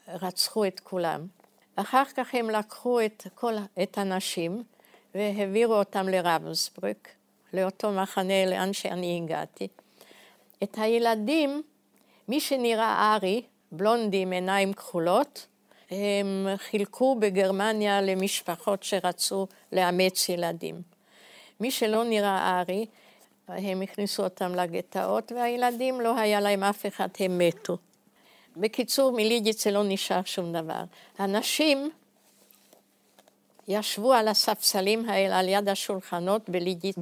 ורצחו 0.09 0.65
את 0.65 0.79
כולם. 0.79 1.27
אחר 1.75 2.03
כך 2.15 2.35
הם 2.35 2.49
לקחו 2.49 3.01
את 3.01 3.27
כל, 3.35 3.53
את 3.83 3.97
הנשים 3.97 4.63
והעבירו 5.15 5.73
אותם 5.73 6.09
לרבנסברג, 6.09 6.95
לאותו 7.53 7.91
מחנה 7.91 8.45
לאן 8.45 8.73
שאני 8.73 9.21
הגעתי. 9.23 9.67
את 10.63 10.77
הילדים, 10.77 11.63
מי 12.27 12.39
שנראה 12.39 13.15
ארי, 13.15 13.41
בלונדי 13.71 14.21
עם 14.21 14.31
עיניים 14.31 14.73
כחולות, 14.73 15.47
הם 15.91 16.47
חילקו 16.57 17.15
בגרמניה 17.19 18.01
למשפחות 18.01 18.83
שרצו 18.83 19.47
לאמץ 19.71 20.29
ילדים. 20.29 20.81
מי 21.59 21.71
שלא 21.71 22.03
נראה 22.03 22.61
ארי, 22.61 22.85
הם 23.47 23.81
הכניסו 23.81 24.23
אותם 24.23 24.55
לגטאות, 24.55 25.31
והילדים, 25.31 26.01
לא 26.01 26.19
היה 26.19 26.41
להם 26.41 26.63
אף 26.63 26.85
אחד, 26.85 27.07
הם 27.19 27.37
מתו. 27.37 27.77
בקיצור, 28.57 29.11
מלידיצה 29.11 29.71
לא 29.71 29.83
נשאר 29.83 30.21
שום 30.25 30.53
דבר. 30.53 30.83
הנשים 31.17 31.89
ישבו 33.67 34.13
על 34.13 34.27
הספסלים 34.27 35.09
האלה, 35.09 35.39
על 35.39 35.47
יד 35.49 35.69
השולחנות 35.69 36.49
בלידיצ... 36.49 36.95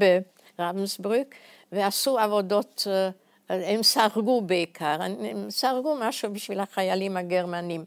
ברמסבורג, 0.59 1.23
ועשו 1.71 2.19
עבודות, 2.19 2.87
אה, 2.87 3.09
הם 3.49 3.83
סרגו 3.83 4.41
בעיקר, 4.41 4.97
הם 5.01 5.49
סרגו 5.49 5.95
משהו 5.99 6.33
בשביל 6.33 6.59
החיילים 6.59 7.17
הגרמנים. 7.17 7.85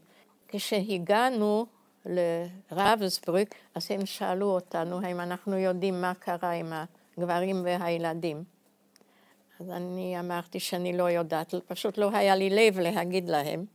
כשהגענו 0.51 1.65
לרבסבורג, 2.05 3.45
אז 3.75 3.91
הם 3.91 4.05
שאלו 4.05 4.45
אותנו 4.45 5.01
האם 5.01 5.19
אנחנו 5.19 5.57
יודעים 5.57 6.01
מה 6.01 6.13
קרה 6.13 6.51
עם 6.51 6.73
הגברים 7.17 7.63
והילדים. 7.65 8.43
אז 9.59 9.69
אני 9.69 10.19
אמרתי 10.19 10.59
שאני 10.59 10.97
לא 10.97 11.09
יודעת, 11.09 11.53
פשוט 11.67 11.97
לא 11.97 12.09
היה 12.13 12.35
לי 12.35 12.49
לב 12.49 12.79
להגיד 12.79 13.29
להם. 13.29 13.65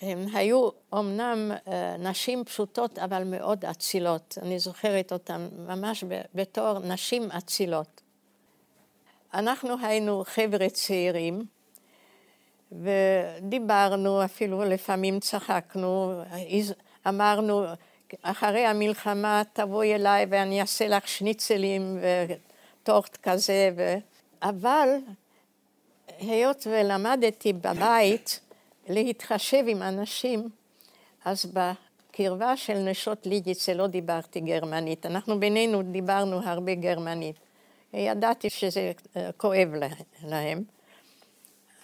הן 0.00 0.28
היו 0.34 0.68
אומנם 0.92 1.52
אה, 1.68 1.96
נשים 1.98 2.44
פשוטות, 2.44 2.98
אבל 2.98 3.24
מאוד 3.24 3.64
אצילות. 3.64 4.38
אני 4.42 4.58
זוכרת 4.58 5.12
אותן 5.12 5.48
ממש 5.58 6.04
בתור 6.34 6.78
נשים 6.78 7.30
אצילות. 7.30 8.00
אנחנו 9.34 9.74
היינו 9.82 10.22
חבר'ה 10.26 10.68
צעירים, 10.68 11.44
ודיברנו, 12.80 14.24
אפילו 14.24 14.64
לפעמים 14.64 15.20
צחקנו, 15.20 16.22
אמרנו, 17.08 17.64
אחרי 18.22 18.66
המלחמה 18.66 19.42
תבואי 19.52 19.94
אליי 19.94 20.26
ואני 20.30 20.60
אעשה 20.60 20.88
לך 20.88 21.08
שניצלים 21.08 21.98
וטורט 22.82 23.16
כזה, 23.22 23.70
ו... 23.76 23.94
אבל 24.42 24.88
היות 26.18 26.66
ולמדתי 26.70 27.52
בבית 27.52 28.40
להתחשב 28.88 29.64
עם 29.66 29.82
אנשים, 29.82 30.48
אז 31.24 31.46
בקרבה 31.46 32.56
של 32.56 32.78
נשות 32.78 33.26
לידיצה 33.26 33.74
לא 33.74 33.86
דיברתי 33.86 34.40
גרמנית. 34.40 35.06
אנחנו 35.06 35.40
בינינו 35.40 35.82
דיברנו 35.82 36.40
הרבה 36.44 36.74
גרמנית. 36.74 37.36
ידעתי 37.92 38.50
שזה 38.50 38.92
אה, 39.16 39.30
כואב 39.36 39.68
להם. 40.22 40.64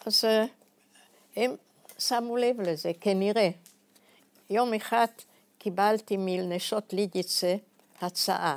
אז 0.06 0.24
אה, 0.24 0.44
הם 1.38 1.56
שמו 1.98 2.36
לב 2.36 2.60
לזה, 2.60 2.90
כנראה. 3.00 3.48
יום 4.50 4.74
אחד 4.74 5.06
קיבלתי 5.58 6.16
מנשות 6.18 6.92
לידיצה 6.92 7.56
הצעה. 8.00 8.56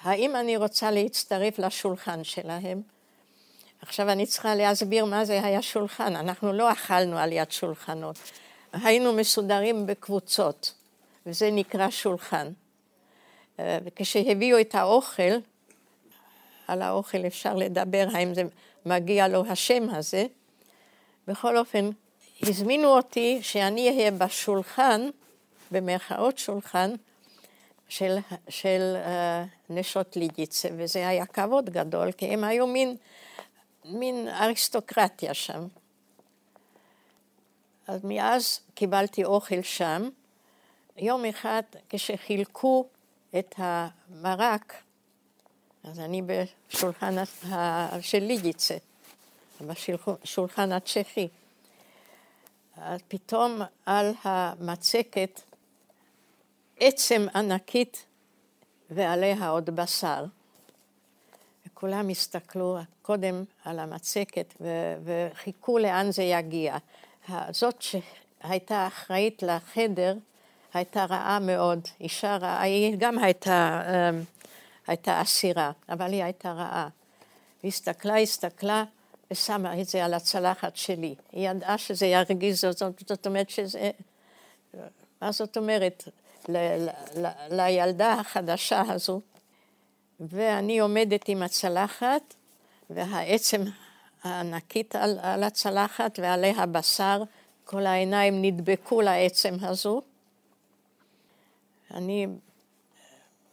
האם 0.00 0.36
אני 0.36 0.56
רוצה 0.56 0.90
להצטרף 0.90 1.58
לשולחן 1.58 2.24
שלהם? 2.24 2.82
עכשיו 3.82 4.10
אני 4.10 4.26
צריכה 4.26 4.54
להסביר 4.54 5.04
מה 5.04 5.24
זה 5.24 5.44
היה 5.44 5.62
שולחן. 5.62 6.16
אנחנו 6.16 6.52
לא 6.52 6.72
אכלנו 6.72 7.18
על 7.18 7.32
יד 7.32 7.50
שולחנות. 7.52 8.18
היינו 8.72 9.12
מסודרים 9.12 9.86
בקבוצות, 9.86 10.74
וזה 11.26 11.50
נקרא 11.50 11.90
שולחן. 11.90 12.52
אה, 13.60 13.78
וכשהביאו 13.84 14.60
את 14.60 14.74
האוכל, 14.74 15.32
על 16.68 16.82
האוכל 16.82 17.26
אפשר 17.26 17.54
לדבר, 17.54 18.06
האם 18.12 18.34
זה 18.34 18.42
מגיע 18.86 19.28
לו 19.28 19.44
השם 19.46 19.90
הזה. 19.90 20.26
בכל 21.26 21.58
אופן, 21.58 21.90
הזמינו 22.42 22.88
אותי 22.88 23.38
שאני 23.42 23.88
אהיה 23.88 24.10
בשולחן, 24.10 25.00
במרכאות 25.70 26.38
שולחן, 26.38 26.94
של, 27.88 28.18
של 28.48 28.96
uh, 29.04 29.08
נשות 29.70 30.16
לידיצה, 30.16 30.68
וזה 30.76 31.08
היה 31.08 31.26
כבוד 31.26 31.70
גדול, 31.70 32.12
כי 32.12 32.26
הם 32.26 32.44
היו 32.44 32.66
מין, 32.66 32.96
מין 33.84 34.28
אריסטוקרטיה 34.28 35.34
שם. 35.34 35.66
אז 37.86 38.04
מאז 38.04 38.60
קיבלתי 38.74 39.24
אוכל 39.24 39.62
שם. 39.62 40.08
יום 40.96 41.24
אחד 41.24 41.62
כשחילקו 41.88 42.86
את 43.38 43.54
המרק, 43.56 44.74
אז 45.84 46.00
אני 46.00 46.22
בשולחן 46.22 47.14
של 48.00 48.18
לידיצה, 48.18 48.76
בשולחן 49.62 50.72
הצ'כי. 50.72 51.28
פתאום 53.08 53.60
על 53.86 54.12
המצקת 54.24 55.40
עצם 56.80 57.26
ענקית 57.34 58.06
ועליה 58.90 59.48
עוד 59.48 59.70
בשר. 59.70 60.24
וכולם 61.66 62.08
הסתכלו 62.08 62.78
קודם 63.02 63.44
על 63.64 63.78
המצקת 63.78 64.54
וחיכו 65.04 65.78
לאן 65.78 66.10
זה 66.10 66.22
יגיע. 66.22 66.76
זאת 67.50 67.82
שהייתה 67.82 68.86
אחראית 68.86 69.42
לחדר 69.42 70.14
הייתה 70.74 71.04
רעה 71.04 71.38
מאוד, 71.38 71.88
אישה 72.00 72.36
רעה, 72.36 72.62
היא 72.62 72.96
גם 72.98 73.18
הייתה, 73.18 73.82
אמ, 73.88 74.22
הייתה 74.86 75.22
אסירה, 75.22 75.70
אבל 75.88 76.12
היא 76.12 76.24
הייתה 76.24 76.52
רעה. 76.52 76.88
היא 77.62 77.68
הסתכלה, 77.68 78.18
הסתכלה 78.18 78.84
ושמה 79.32 79.80
את 79.80 79.86
זה 79.86 80.04
על 80.04 80.14
הצלחת 80.14 80.76
שלי. 80.76 81.14
היא 81.32 81.50
ידעה 81.50 81.78
שזה 81.78 82.06
ירגיז 82.06 82.60
זאת, 82.60 82.78
זאת 83.06 83.26
אומרת 83.26 83.50
שזה... 83.50 83.90
מה 85.22 85.32
זאת 85.32 85.56
אומרת? 85.56 86.08
ל, 86.48 86.56
ל, 86.56 86.88
ל, 87.16 87.28
לילדה 87.50 88.12
החדשה 88.12 88.82
הזו, 88.88 89.20
ואני 90.20 90.78
עומדת 90.78 91.28
עם 91.28 91.42
הצלחת, 91.42 92.34
והעצם 92.90 93.62
הענקית 94.22 94.96
על, 94.96 95.18
על 95.22 95.42
הצלחת 95.42 96.18
ועליה 96.22 96.66
בשר, 96.66 97.22
כל 97.64 97.86
העיניים 97.86 98.42
נדבקו 98.42 99.00
לעצם 99.00 99.54
הזו. 99.60 100.02
אני 101.94 102.26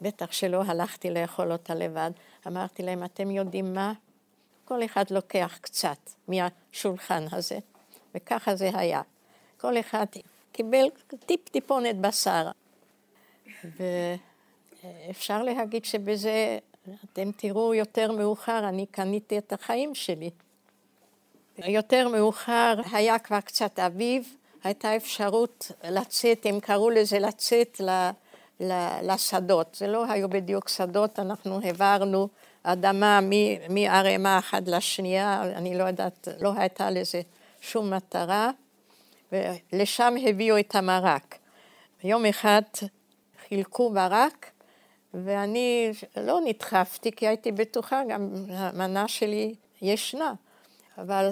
בטח 0.02 0.32
שלא 0.32 0.64
הלכתי 0.64 1.10
לאכול 1.10 1.52
אותה 1.52 1.76
לבד, 1.76 2.12
אמרתי 2.48 2.84
להם, 2.84 3.04
אתם 3.04 3.32
יודעים 3.32 3.74
מה? 3.74 3.94
כל 4.70 4.86
אחד 4.86 5.04
לוקח 5.12 5.58
קצת 5.62 5.98
מהשולחן 6.28 7.26
הזה, 7.32 7.60
וככה 8.16 8.56
זה 8.56 8.70
היה. 8.74 9.02
כל 9.58 9.80
אחד 9.80 10.06
קיבל 10.52 10.86
טיפ-טיפונת 11.26 11.96
בשר. 11.96 12.48
ואפשר 13.64 15.44
להגיד 15.44 15.86
שבזה, 15.86 16.60
אתם 17.04 17.32
תראו 17.38 17.74
יותר 17.74 18.12
מאוחר, 18.12 18.70
אני 18.70 18.86
קניתי 18.86 19.38
את 19.38 19.54
החיים 19.54 19.96
שלי. 19.96 20.30
יותר 21.58 22.08
מאוחר 22.08 22.76
היה 22.92 23.20
כבר 23.20 23.42
קצת 23.42 23.80
אביב, 23.80 24.36
הייתה 24.64 24.96
אפשרות 24.96 25.72
לצאת, 25.84 26.46
הם 26.46 26.60
קראו 26.60 26.90
לזה 26.90 27.20
לצאת 27.20 27.82
לשדות. 29.02 29.76
זה 29.76 29.88
לא 29.88 30.12
היו 30.12 30.30
בדיוק 30.30 30.70
שדות, 30.70 31.20
אנחנו 31.20 31.60
העברנו 31.64 32.28
אדמה 32.64 33.20
מערימה 33.70 34.40
אחת 34.40 34.68
לשנייה, 34.68 35.44
אני 35.44 35.78
לא 35.78 35.84
יודעת, 35.84 36.28
לא 36.40 36.54
הייתה 36.58 36.90
לזה 36.90 37.22
שום 37.62 37.94
מטרה, 37.94 38.52
ולשם 39.32 40.14
הביאו 40.28 40.60
את 40.60 40.76
המרק. 40.76 41.38
יום 42.04 42.26
אחד 42.26 42.62
חילקו 43.48 43.94
ברק, 43.94 44.52
ואני 45.14 45.92
לא 46.18 46.40
נדחפתי, 46.46 47.12
כי 47.12 47.28
הייתי 47.28 47.52
בטוחה, 47.52 48.02
גם 48.10 48.30
המנה 48.50 49.08
שלי 49.08 49.56
ישנה, 49.82 50.34
אבל 50.98 51.32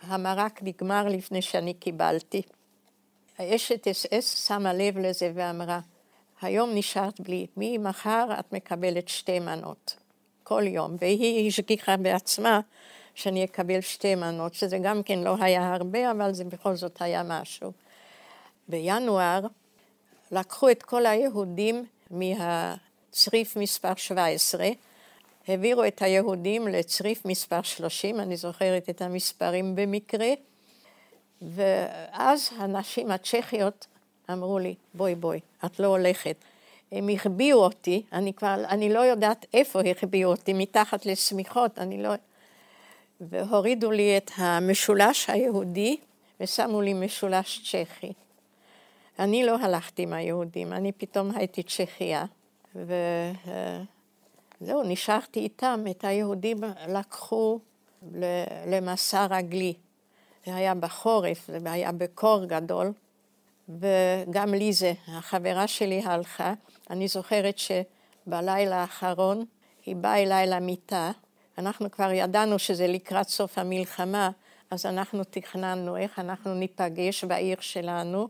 המרק 0.00 0.60
נגמר 0.62 1.08
לפני 1.08 1.42
שאני 1.42 1.74
קיבלתי. 1.74 2.42
האשת 3.38 3.88
אס 3.88 4.06
אס 4.12 4.46
שמה 4.46 4.72
לב 4.72 4.98
לזה 4.98 5.32
ואמרה, 5.34 5.80
היום 6.40 6.70
נשארת 6.74 7.20
בלי, 7.20 7.46
ממחר 7.56 8.26
את 8.40 8.52
מקבלת 8.52 9.08
שתי 9.08 9.40
מנות, 9.40 9.96
כל 10.48 10.62
יום, 10.66 10.96
והיא 11.00 11.48
השגיחה 11.48 11.96
בעצמה 11.96 12.60
שאני 13.14 13.44
אקבל 13.44 13.80
שתי 13.80 14.14
מנות, 14.14 14.54
שזה 14.54 14.78
גם 14.78 15.02
כן 15.02 15.18
לא 15.18 15.36
היה 15.40 15.74
הרבה, 15.74 16.10
אבל 16.10 16.32
זה 16.32 16.44
בכל 16.44 16.74
זאת 16.74 17.02
היה 17.02 17.22
משהו. 17.22 17.72
בינואר 18.68 19.40
לקחו 20.30 20.70
את 20.70 20.82
כל 20.82 21.06
היהודים 21.06 21.84
מהצריף 22.10 23.56
מספר 23.56 23.94
17, 23.96 24.68
העבירו 25.48 25.84
את 25.84 26.02
היהודים 26.02 26.68
לצריף 26.68 27.24
מספר 27.24 27.62
30, 27.62 28.20
אני 28.20 28.36
זוכרת 28.36 28.90
את 28.90 29.02
המספרים 29.02 29.76
במקרה, 29.76 30.30
ואז 31.42 32.50
הנשים 32.58 33.10
הצ'כיות 33.10 33.86
אמרו 34.32 34.58
לי, 34.58 34.74
בואי 34.94 35.14
בואי, 35.14 35.40
את 35.64 35.80
לא 35.80 35.86
הולכת. 35.86 36.36
הם 36.92 37.08
החביאו 37.08 37.58
אותי, 37.58 38.02
אני 38.12 38.32
כבר, 38.32 38.64
אני 38.68 38.92
לא 38.92 39.00
יודעת 39.00 39.46
איפה 39.54 39.80
החביאו 39.80 40.30
אותי, 40.30 40.52
מתחת 40.52 41.06
לשמיכות, 41.06 41.78
אני 41.78 42.02
לא... 42.02 42.10
והורידו 43.20 43.90
לי 43.90 44.16
את 44.16 44.30
המשולש 44.36 45.30
היהודי 45.30 45.96
ושמו 46.40 46.82
לי 46.82 46.94
משולש 46.94 47.70
צ'כי. 47.70 48.12
אני 49.18 49.44
לא 49.44 49.56
הלכתי 49.56 50.02
עם 50.02 50.12
היהודים, 50.12 50.72
אני 50.72 50.92
פתאום 50.92 51.30
הייתי 51.36 51.62
צ'כיה, 51.62 52.24
וזהו, 52.74 54.82
נשארתי 54.84 55.40
איתם. 55.40 55.84
את 55.90 56.04
היהודים 56.04 56.60
לקחו 56.88 57.58
למסע 58.66 59.26
רגלי. 59.30 59.74
זה 60.46 60.54
היה 60.54 60.74
בחורף, 60.74 61.46
זה 61.46 61.58
היה 61.64 61.92
בקור 61.92 62.44
גדול, 62.44 62.92
וגם 63.68 64.54
ליזה, 64.54 64.92
החברה 65.08 65.66
שלי 65.66 66.02
הלכה. 66.04 66.54
אני 66.90 67.08
זוכרת 67.08 67.58
שבלילה 67.58 68.76
האחרון 68.76 69.44
היא 69.86 69.96
באה 69.96 70.22
אליי 70.22 70.46
למיטה, 70.46 71.10
אנחנו 71.58 71.90
כבר 71.90 72.12
ידענו 72.12 72.58
שזה 72.58 72.86
לקראת 72.86 73.28
סוף 73.28 73.58
המלחמה, 73.58 74.30
אז 74.70 74.86
אנחנו 74.86 75.24
תכננו 75.24 75.96
איך 75.96 76.18
אנחנו 76.18 76.54
ניפגש 76.54 77.24
בעיר 77.24 77.56
שלנו, 77.60 78.28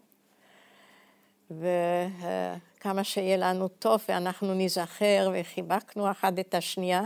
וכמה 1.50 3.04
שיהיה 3.04 3.36
לנו 3.36 3.68
טוב 3.68 4.00
ואנחנו 4.08 4.54
ניזכר 4.54 5.30
וחיבקנו 5.34 6.10
אחת 6.10 6.38
את 6.38 6.54
השנייה, 6.54 7.02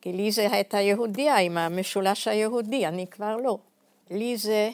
כי 0.00 0.12
לי 0.12 0.30
זה 0.30 0.48
הייתה 0.52 0.80
יהודייה 0.80 1.36
עם 1.36 1.58
המשולש 1.58 2.28
היהודי, 2.28 2.86
אני 2.86 3.06
כבר 3.06 3.36
לא. 3.36 3.58
לי 4.10 4.36
זה 4.36 4.70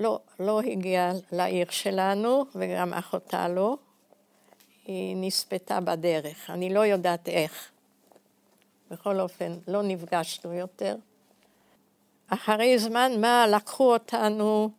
לא, 0.00 0.20
לא 0.40 0.60
הגיעה 0.60 1.12
לעיר 1.32 1.70
שלנו 1.70 2.44
וגם 2.54 2.94
אחותה 2.94 3.48
לא, 3.48 3.76
היא 4.84 5.16
נספתה 5.16 5.80
בדרך, 5.80 6.50
אני 6.50 6.74
לא 6.74 6.80
יודעת 6.80 7.28
איך. 7.28 7.70
בכל 8.90 9.20
אופן, 9.20 9.52
לא 9.68 9.82
נפגשנו 9.82 10.52
יותר. 10.54 10.96
אחרי 12.28 12.78
זמן 12.78 13.12
מה 13.20 13.46
לקחו 13.46 13.92
אותנו, 13.92 14.70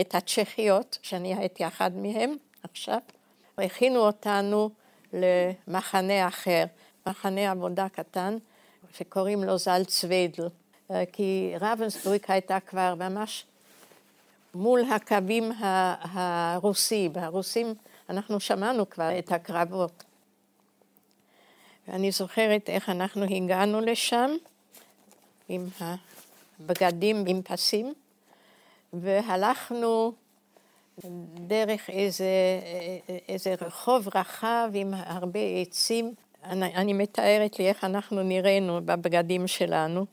את 0.00 0.14
הצ'כיות, 0.14 0.98
שאני 1.02 1.34
הייתי 1.34 1.66
אחת 1.66 1.92
מהן 1.94 2.36
עכשיו, 2.62 2.98
והכינו 3.58 4.00
אותנו 4.00 4.70
למחנה 5.12 6.28
אחר, 6.28 6.64
מחנה 7.06 7.50
עבודה 7.50 7.88
קטן, 7.88 8.36
שקוראים 8.92 9.44
לו 9.44 9.58
זלצווידל, 9.58 10.48
כי 11.12 11.54
רבנסבורג 11.60 12.20
הייתה 12.28 12.60
כבר 12.60 12.94
ממש 12.94 13.46
מול 14.54 14.80
הקווים 14.90 15.52
הרוסים. 16.02 17.12
הרוסים, 17.14 17.74
אנחנו 18.10 18.40
שמענו 18.40 18.90
כבר 18.90 19.18
את 19.18 19.32
הקרבות. 19.32 20.04
ואני 21.88 22.10
זוכרת 22.10 22.68
איך 22.68 22.88
אנחנו 22.88 23.24
הגענו 23.24 23.80
לשם 23.80 24.30
עם 25.48 25.68
הבגדים 25.80 27.24
עם 27.26 27.42
פסים, 27.42 27.94
והלכנו 28.92 30.12
דרך 31.34 31.90
איזה, 31.90 32.24
איזה 33.28 33.54
רחוב 33.60 34.08
רחב 34.14 34.70
עם 34.74 34.94
הרבה 34.94 35.40
עצים. 35.62 36.14
אני, 36.44 36.74
אני 36.74 36.92
מתארת 36.92 37.58
לי 37.58 37.68
איך 37.68 37.84
אנחנו 37.84 38.22
נראינו 38.22 38.80
בבגדים 38.84 39.46
שלנו. 39.46 40.06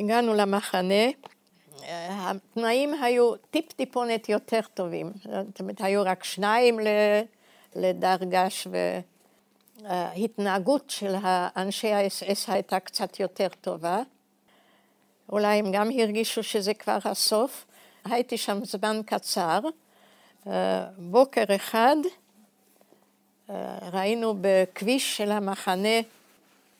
הגענו 0.00 0.34
למחנה, 0.34 1.04
התנאים 2.10 2.94
היו 3.02 3.34
טיפ-טיפונת 3.50 4.28
יותר 4.28 4.60
טובים. 4.74 5.12
זאת 5.24 5.60
אומרת, 5.60 5.80
היו 5.80 6.02
רק 6.02 6.24
שניים 6.24 6.78
לדרגש, 7.76 8.66
וההתנהגות 9.82 10.90
של 10.90 11.14
אנשי 11.56 11.92
האס-אס 11.92 12.48
הייתה 12.48 12.80
קצת 12.80 13.20
יותר 13.20 13.48
טובה. 13.60 14.02
אולי 15.28 15.58
הם 15.58 15.72
גם 15.72 15.90
הרגישו 15.98 16.42
שזה 16.42 16.74
כבר 16.74 16.98
הסוף. 17.04 17.64
הייתי 18.04 18.38
שם 18.38 18.64
זמן 18.64 19.00
קצר. 19.06 19.60
בוקר 20.98 21.44
אחד 21.56 21.96
ראינו 23.92 24.34
בכביש 24.40 25.16
של 25.16 25.30
המחנה 25.30 26.00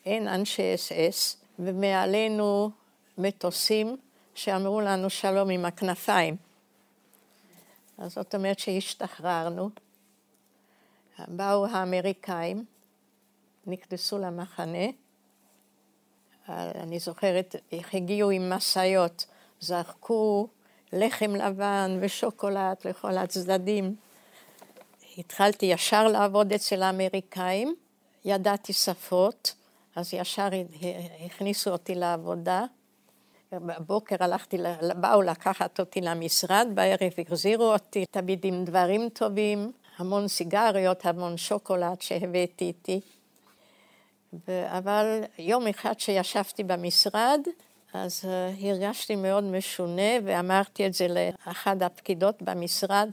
אין 0.05 0.27
אנשי 0.27 0.75
אס-אס, 0.75 1.37
ומעלינו 1.59 2.69
מטוסים 3.17 3.97
שאמרו 4.35 4.81
לנו 4.81 5.09
שלום 5.09 5.49
עם 5.49 5.65
הכנפיים. 5.65 6.35
אז 7.97 8.13
זאת 8.13 8.35
אומרת 8.35 8.59
שהשתחררנו. 8.59 9.69
באו 11.27 11.65
האמריקאים, 11.65 12.65
נכנסו 13.67 14.17
למחנה. 14.17 14.87
אני 16.49 16.99
זוכרת 16.99 17.55
הגיעו 17.93 18.29
עם 18.29 18.49
משאיות, 18.49 19.25
זרקו 19.59 20.47
לחם 20.93 21.35
לבן 21.35 21.97
ושוקולד 22.01 22.77
לכל 22.85 23.17
הצדדים. 23.17 23.95
התחלתי 25.17 25.65
ישר 25.65 26.07
לעבוד 26.07 26.53
אצל 26.53 26.83
האמריקאים, 26.83 27.75
ידעתי 28.25 28.73
שפות, 28.73 29.53
אז 29.95 30.13
ישר 30.13 30.47
הכניסו 31.25 31.71
אותי 31.71 31.95
לעבודה. 31.95 32.65
בבוקר 33.59 34.15
הלכתי, 34.19 34.57
באו 34.95 35.21
לקחת 35.21 35.79
אותי 35.79 36.01
למשרד, 36.01 36.67
בערב 36.73 37.11
החזירו 37.17 37.73
אותי, 37.73 38.05
תמיד 38.11 38.45
עם 38.45 38.65
דברים 38.65 39.09
טובים, 39.09 39.71
המון 39.97 40.27
סיגריות, 40.27 41.05
המון 41.05 41.37
שוקולד 41.37 42.01
שהבאתי 42.01 42.65
איתי. 42.65 42.99
אבל 44.47 45.23
יום 45.39 45.67
אחד 45.67 45.99
שישבתי 45.99 46.63
במשרד, 46.63 47.39
אז 47.93 48.25
uh, 48.25 48.65
הרגשתי 48.65 49.15
מאוד 49.15 49.43
משונה 49.43 50.11
ואמרתי 50.23 50.87
את 50.87 50.93
זה 50.93 51.07
לאחת 51.07 51.81
הפקידות 51.81 52.41
במשרד. 52.41 53.09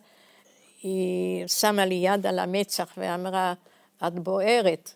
היא 0.82 1.46
שמה 1.46 1.86
לי 1.86 1.94
יד 1.94 2.26
על 2.26 2.38
המצח 2.38 2.92
ואמרה, 2.96 3.54
את 4.06 4.18
בוערת. 4.18 4.92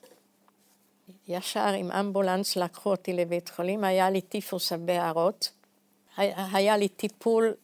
ישר 1.29 1.61
עם 1.61 1.91
אמבולנס 1.91 2.57
לקחו 2.57 2.91
אותי 2.91 3.13
לבית 3.13 3.49
חולים, 3.49 3.85
היה 3.85 4.11
לי 4.11 4.21
טיפוס 4.21 4.73
הבערות. 4.73 5.51
היה 6.17 6.77
לי 6.77 6.89
טיפול 6.89 7.55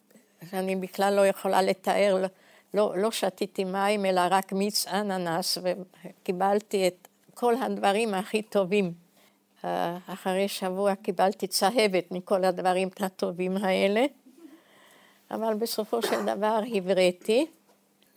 שאני 0.49 0.75
בכלל 0.75 1.13
לא 1.13 1.27
יכולה 1.27 1.61
לתאר, 1.61 2.25
לא, 2.73 2.93
לא 2.97 3.11
שתיתי 3.11 3.63
מים 3.63 4.05
אלא 4.05 4.21
רק 4.29 4.53
מיץ 4.53 4.87
אננס 4.87 5.57
וקיבלתי 5.57 6.87
את 6.87 7.07
כל 7.33 7.55
הדברים 7.61 8.13
הכי 8.13 8.41
טובים. 8.41 8.93
אחרי 10.07 10.47
שבוע 10.47 10.95
קיבלתי 10.95 11.47
צהבת 11.47 12.11
מכל 12.11 12.43
הדברים 12.43 12.89
הטובים 12.99 13.57
האלה, 13.57 14.05
אבל 15.31 15.53
בסופו 15.53 16.01
של 16.01 16.25
דבר 16.25 16.59
הבראתי. 16.75 17.45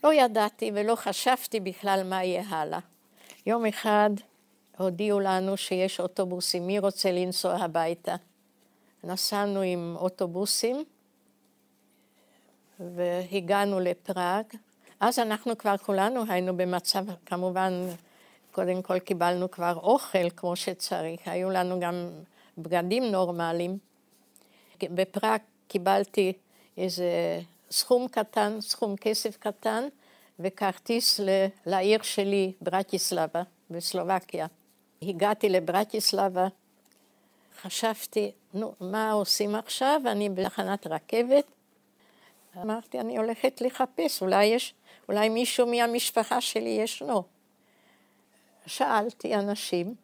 לא 0.05 0.15
ידעתי 0.15 0.71
ולא 0.75 0.95
חשבתי 0.95 1.61
בכלל 1.61 2.03
מה 2.05 2.25
יהיה 2.25 2.43
הלאה. 2.49 2.79
יום 3.47 3.67
אחד 3.67 4.11
הודיעו 4.79 5.21
לנו 5.21 5.57
שיש 5.57 6.01
אוטובוסים, 6.01 6.67
מי 6.67 6.79
רוצה 6.79 7.13
לנסוע 7.13 7.55
הביתה? 7.55 8.15
נסענו 9.05 9.61
עם 9.61 9.97
אוטובוסים 9.99 10.85
והגענו 12.81 13.81
לפראג. 13.81 14.45
אז 15.01 15.19
אנחנו 15.19 15.59
כבר 15.59 15.77
כולנו 15.77 16.25
היינו 16.29 16.57
במצב, 16.57 17.05
כמובן, 17.27 17.73
קודם 18.53 18.83
כל 18.83 18.99
קיבלנו 18.99 19.51
כבר 19.51 19.77
אוכל 19.77 20.31
כמו 20.31 20.57
שצריך, 20.57 21.21
היו 21.29 21.51
לנו 21.51 21.81
גם 21.81 22.11
בגדים 22.59 23.05
נורמליים. 23.05 23.79
בפראג 24.83 25.41
קיבלתי 25.69 26.33
איזה 26.77 27.41
סכום 27.71 28.09
קטן, 28.09 28.61
סכום 28.61 28.97
כסף 28.97 29.37
קטן, 29.37 29.85
וכרטיס 30.41 31.21
לעיר 31.67 32.03
שלי, 32.03 32.53
ברטיסלבה, 32.61 33.43
בסלובקיה. 33.71 34.47
הגעתי 35.09 35.49
לברטיסלבה, 35.49 36.47
חשבתי, 37.63 38.33
נו, 38.55 38.75
מה 38.81 39.13
עושים 39.13 39.55
עכשיו? 39.55 40.01
אני 40.07 40.31
בתחנת 40.31 40.87
רכבת. 40.87 41.45
אמרתי, 42.63 43.01
אני 43.01 43.17
הולכת 43.17 43.61
לחפש, 43.61 44.23
אולי 44.23 44.45
יש, 44.45 44.75
אולי 45.09 45.29
מישהו 45.29 45.67
מהמשפחה 45.67 46.41
שלי 46.41 46.69
ישנו. 46.69 47.23
שאלתי 48.67 49.35
אנשים, 49.35 49.95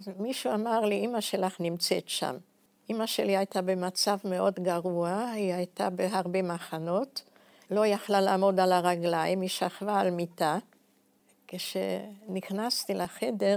אז 0.00 0.08
מישהו 0.18 0.54
אמר 0.54 0.80
לי, 0.80 1.04
אמא 1.04 1.20
שלך 1.20 1.60
נמצאת 1.60 2.08
שם. 2.08 2.36
אמא 2.90 3.06
שלי 3.06 3.36
הייתה 3.36 3.62
במצב 3.62 4.18
מאוד 4.24 4.54
גרוע, 4.54 5.30
היא 5.34 5.54
הייתה 5.54 5.90
בהרבה 5.90 6.42
מחנות, 6.42 7.22
לא 7.70 7.86
יכלה 7.86 8.20
לעמוד 8.20 8.60
על 8.60 8.72
הרגליים, 8.72 9.40
היא 9.40 9.48
שכבה 9.48 10.00
על 10.00 10.10
מיטה. 10.10 10.58
כשנכנסתי 11.48 12.94
לחדר, 12.94 13.56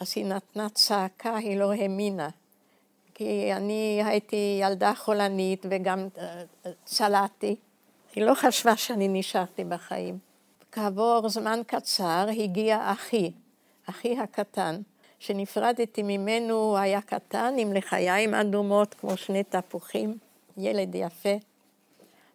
אז 0.00 0.12
היא 0.16 0.26
נתנה 0.26 0.68
צעקה, 0.68 1.36
היא 1.36 1.58
לא 1.58 1.72
האמינה. 1.72 2.28
כי 3.14 3.52
אני 3.52 4.02
הייתי 4.04 4.60
ילדה 4.62 4.92
חולנית 4.94 5.66
וגם 5.70 6.08
אה, 6.18 6.42
צלעתי. 6.84 7.56
היא 8.14 8.24
לא 8.24 8.34
חשבה 8.34 8.76
שאני 8.76 9.08
נשארתי 9.08 9.64
בחיים. 9.64 10.18
כעבור 10.72 11.28
זמן 11.28 11.60
קצר 11.66 12.26
הגיע 12.38 12.92
אחי, 12.92 13.30
אחי 13.86 14.18
הקטן, 14.18 14.80
שנפרדתי 15.18 16.02
ממנו, 16.02 16.54
הוא 16.54 16.76
היה 16.76 17.00
קטן 17.00 17.54
עם 17.58 17.72
לחיים 17.72 18.34
אדומות 18.34 18.94
כמו 18.94 19.16
שני 19.16 19.44
תפוחים, 19.44 20.18
ילד 20.56 20.94
יפה. 20.94 21.36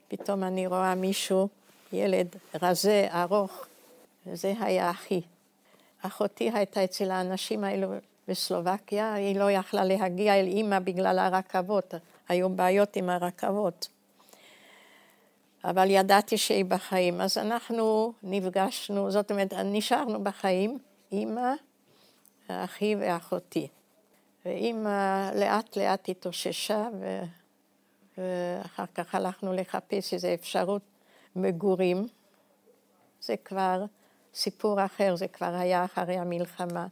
פתאום 0.08 0.44
אני 0.44 0.68
רואה 0.68 0.96
מישהו, 0.96 1.48
ילד 1.94 2.28
רזה, 2.62 3.08
ארוך, 3.12 3.66
וזה 4.28 4.54
היה 4.60 4.92
אחי. 4.92 5.22
אחותי 6.06 6.52
הייתה 6.54 6.84
אצל 6.84 7.12
האנשים 7.12 7.64
האלו 7.64 7.88
בסלובקיה, 8.28 9.14
היא 9.14 9.40
לא 9.40 9.52
יכלה 9.52 9.84
להגיע 9.84 10.40
אל 10.40 10.46
אימא 10.46 10.80
בגלל 10.80 11.20
הרכבות, 11.20 11.94
היו 12.30 12.50
בעיות 12.50 12.96
עם 12.96 13.10
הרכבות. 13.10 13.88
אבל 15.64 15.90
ידעתי 15.90 16.38
שהיא 16.38 16.66
בחיים, 16.66 17.22
אז 17.22 17.38
אנחנו 17.38 18.14
נפגשנו, 18.24 19.12
זאת 19.12 19.32
אומרת, 19.32 19.54
נשארנו 19.54 20.24
בחיים, 20.24 20.80
אימא, 21.12 21.54
אחי 22.48 22.96
ואחותי. 23.00 23.68
ואימא 24.46 25.32
לאט 25.36 25.78
לאט 25.78 26.10
התאוששה, 26.10 26.88
ו... 27.00 27.22
ואחר 28.18 28.86
כך 28.96 29.16
הלכנו 29.16 29.54
לחפש 29.54 30.14
איזו 30.14 30.28
אפשרות 30.34 30.82
מגורים. 31.36 32.08
זה 33.22 33.36
כבר 33.46 33.86
סיפור 34.34 34.86
אחר, 34.86 35.16
זה 35.16 35.28
כבר 35.28 35.54
היה 35.56 35.86
אחרי 35.86 36.18
המלחמה. 36.18 36.88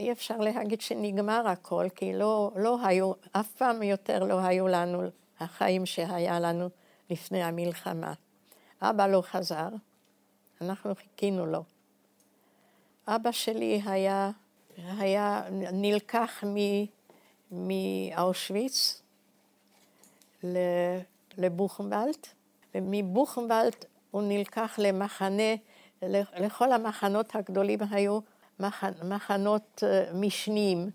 אי 0.00 0.12
אפשר 0.12 0.36
להגיד 0.36 0.80
שנגמר 0.80 1.48
הכל, 1.48 1.86
כי 1.94 2.12
לא, 2.12 2.50
לא 2.56 2.78
היו, 2.86 3.12
אף 3.32 3.50
פעם 3.50 3.82
יותר 3.82 4.24
לא 4.24 4.40
היו 4.40 4.68
לנו 4.68 5.02
החיים 5.40 5.86
שהיה 5.86 6.40
לנו 6.40 6.68
לפני 7.10 7.42
המלחמה. 7.42 8.12
אבא 8.82 9.06
לא 9.06 9.22
חזר, 9.22 9.68
אנחנו 10.60 10.94
חיכינו 10.94 11.46
לו. 11.46 11.62
אבא 13.08 13.32
שלי 13.32 13.82
היה, 13.86 14.30
היה 14.76 15.42
נלקח 15.72 16.44
מאושוויץ 17.50 19.02
לבוכנוולד, 21.38 22.26
ומבוכנוולד 22.74 23.84
הוא 24.10 24.22
נלקח 24.22 24.74
למחנה, 24.78 25.54
לכל 26.38 26.72
המחנות 26.72 27.36
הגדולים 27.36 27.78
היו 27.90 28.18
מחנות 29.02 29.82
אה, 29.86 30.04
משניים. 30.14 30.90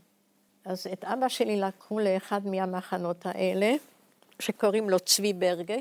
אז 0.65 0.87
את 0.93 1.05
אבא 1.05 1.27
שלי 1.27 1.57
לקחו 1.57 1.99
לאחד 1.99 2.47
מהמחנות 2.47 3.25
האלה, 3.25 3.73
שקוראים 4.39 4.89
לו 4.89 4.99
צבי 4.99 5.33
ברגה, 5.33 5.77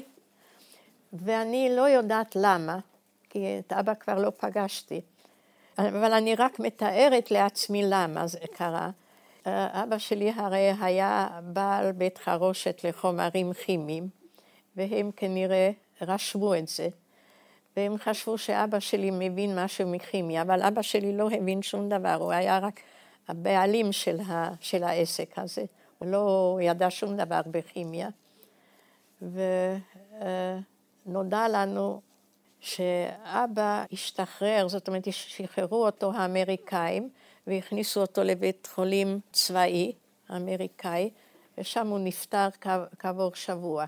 ואני 1.13 1.77
לא 1.77 1.89
יודעת 1.89 2.37
למה, 2.37 2.79
כי 3.31 3.59
את 3.59 3.73
אבא 3.73 3.95
כבר 3.95 4.19
לא 4.19 4.31
פגשתי, 4.31 5.01
אבל 5.79 6.13
אני 6.13 6.35
רק 6.35 6.61
מתארת 6.61 7.31
לעצמי 7.31 7.83
למה 7.85 8.27
זה 8.27 8.39
קרה. 8.53 8.91
אה, 9.47 9.83
אבא 9.83 9.99
שלי 9.99 10.33
הרי 10.37 10.73
היה 10.81 11.29
בעל 11.43 11.93
בית 11.93 12.19
חרושת 12.19 12.81
לחומרים 12.85 13.53
כימיים, 13.53 14.09
והם 14.77 15.11
כנראה 15.17 15.71
רשמו 16.03 16.55
את 16.55 16.69
זה. 16.69 16.89
והם 17.79 17.99
חשבו 17.99 18.39
שאבא 18.39 18.81
שלי 18.81 19.11
מבין 19.13 19.59
משהו 19.59 19.89
מכימיה, 19.89 20.43
אבל 20.43 20.63
אבא 20.63 20.83
שלי 20.83 21.17
לא 21.17 21.29
הבין 21.31 21.63
שום 21.63 21.89
דבר, 21.89 22.15
הוא 22.15 22.33
היה 22.33 22.59
רק 22.59 22.81
הבעלים 23.29 23.93
של, 23.93 24.21
ה, 24.21 24.51
של 24.61 24.85
העסק 24.85 25.39
הזה, 25.39 25.65
הוא 25.99 26.09
לא 26.09 26.59
ידע 26.63 26.87
שום 26.91 27.17
דבר 27.17 27.41
בכימיה. 27.47 28.09
ונודע 31.07 31.49
לנו 31.49 32.01
שאבא 32.61 33.85
השתחרר, 33.93 34.69
זאת 34.69 34.89
אומרת, 34.89 35.07
שחררו 35.11 35.87
אותו 35.87 36.13
האמריקאים 36.15 37.11
והכניסו 37.47 38.01
אותו 38.01 38.25
לבית 38.25 38.69
חולים 38.75 39.21
צבאי 39.33 39.93
אמריקאי, 40.31 41.11
ושם 41.59 41.87
הוא 41.87 41.99
נפטר 41.99 42.49
כעבור 42.99 43.35
שבוע. 43.35 43.85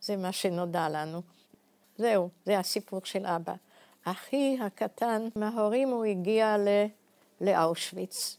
זה 0.00 0.16
מה 0.16 0.32
שנודע 0.32 0.88
לנו. 0.88 1.39
זהו, 2.00 2.28
זה 2.44 2.58
הסיפור 2.58 3.00
של 3.04 3.26
אבא. 3.26 3.54
אחי 4.04 4.58
הקטן, 4.60 5.28
מההורים 5.36 5.88
הוא 5.88 6.04
הגיע 6.04 6.56
לאושוויץ. 7.40 8.36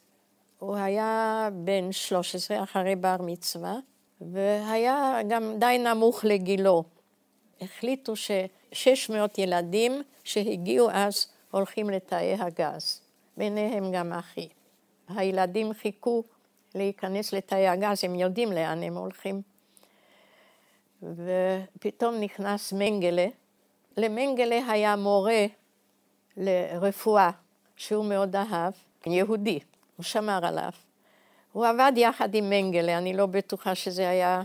הוא 0.59 0.75
היה 0.75 1.49
בן 1.53 1.91
13 1.91 2.63
אחרי 2.63 2.95
בר 2.95 3.15
מצווה, 3.19 3.75
והיה 4.21 5.19
גם 5.29 5.53
די 5.59 5.77
נמוך 5.77 6.25
לגילו. 6.25 6.83
החליטו 7.61 8.15
ש-600 8.15 9.13
ילדים 9.37 10.03
שהגיעו 10.23 10.89
אז 10.91 11.27
הולכים 11.51 11.89
לתאי 11.89 12.33
הגז, 12.33 13.01
ביניהם 13.37 13.91
גם 13.91 14.13
אחי. 14.13 14.47
הילדים 15.07 15.73
חיכו 15.73 16.23
להיכנס 16.75 17.33
לתאי 17.33 17.67
הגז, 17.67 18.03
הם 18.03 18.15
יודעים 18.15 18.51
לאן 18.51 18.83
הם 18.83 18.97
הולכים. 18.97 19.41
ופתאום 21.03 22.15
נכנס 22.19 22.73
מנגלה, 22.73 23.27
למנגלה 23.97 24.59
היה 24.67 24.95
מורה 24.95 25.45
לרפואה, 26.37 27.29
שהוא 27.75 28.05
מאוד 28.05 28.35
אהב, 28.35 28.73
יהודי, 29.05 29.59
הוא 29.97 30.03
שמר 30.03 30.45
עליו. 30.45 30.71
הוא 31.51 31.65
עבד 31.65 31.91
יחד 31.95 32.35
עם 32.35 32.49
מנגלה, 32.49 32.97
אני 32.97 33.13
לא 33.13 33.25
בטוחה 33.25 33.75
שזה 33.75 34.09
היה 34.09 34.41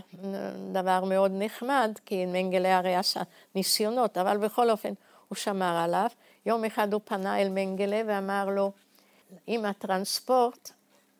דבר 0.71 1.03
מאוד 1.03 1.31
נחמד, 1.35 1.99
כי 2.05 2.25
מנגלה 2.25 2.77
הרי 2.77 2.95
עשה 2.95 3.21
ניסיונות, 3.55 4.17
אבל 4.17 4.37
בכל 4.37 4.69
אופן 4.69 4.93
הוא 5.27 5.35
שמר 5.35 5.77
עליו. 5.83 6.09
יום 6.45 6.65
אחד 6.65 6.93
הוא 6.93 7.01
פנה 7.05 7.41
אל 7.41 7.49
מנגלה 7.49 8.01
ואמר 8.07 8.49
לו, 8.49 8.71
עם 9.47 9.65
הטרנספורט 9.65 10.71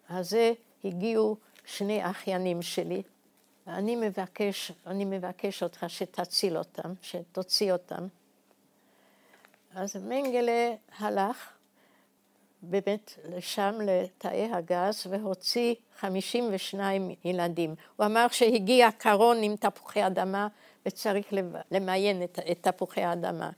הזה 0.10 0.54
הגיעו 0.84 1.38
שני 1.66 2.10
אחיינים 2.10 2.62
שלי, 2.62 3.02
ואני 3.68 3.96
מבקש, 3.96 4.72
אני 4.88 5.06
מבקש 5.06 5.64
אותך 5.64 5.86
שתציל 5.88 6.58
אותם, 6.58 6.94
שתוציא 7.02 7.74
אותם. 7.74 8.08
אז 9.76 9.96
מנגלה 9.96 10.74
הלך 11.00 11.50
באמת 12.62 13.14
לשם 13.30 13.76
לתאי 13.82 14.50
הגז 14.54 15.08
והוציא 15.10 15.76
52 16.00 17.12
ילדים. 17.26 17.76
הוא 17.96 18.06
אמר 18.06 18.28
שהגיע 18.32 18.90
קרון 18.98 19.44
עם 19.44 19.56
תפוחי 19.56 20.08
אדמה 20.08 20.48
וצריך 20.86 21.34
למיין 21.72 22.24
את, 22.24 22.40
את 22.52 22.58
תפוחי 22.62 23.04
האדמה. 23.04 23.50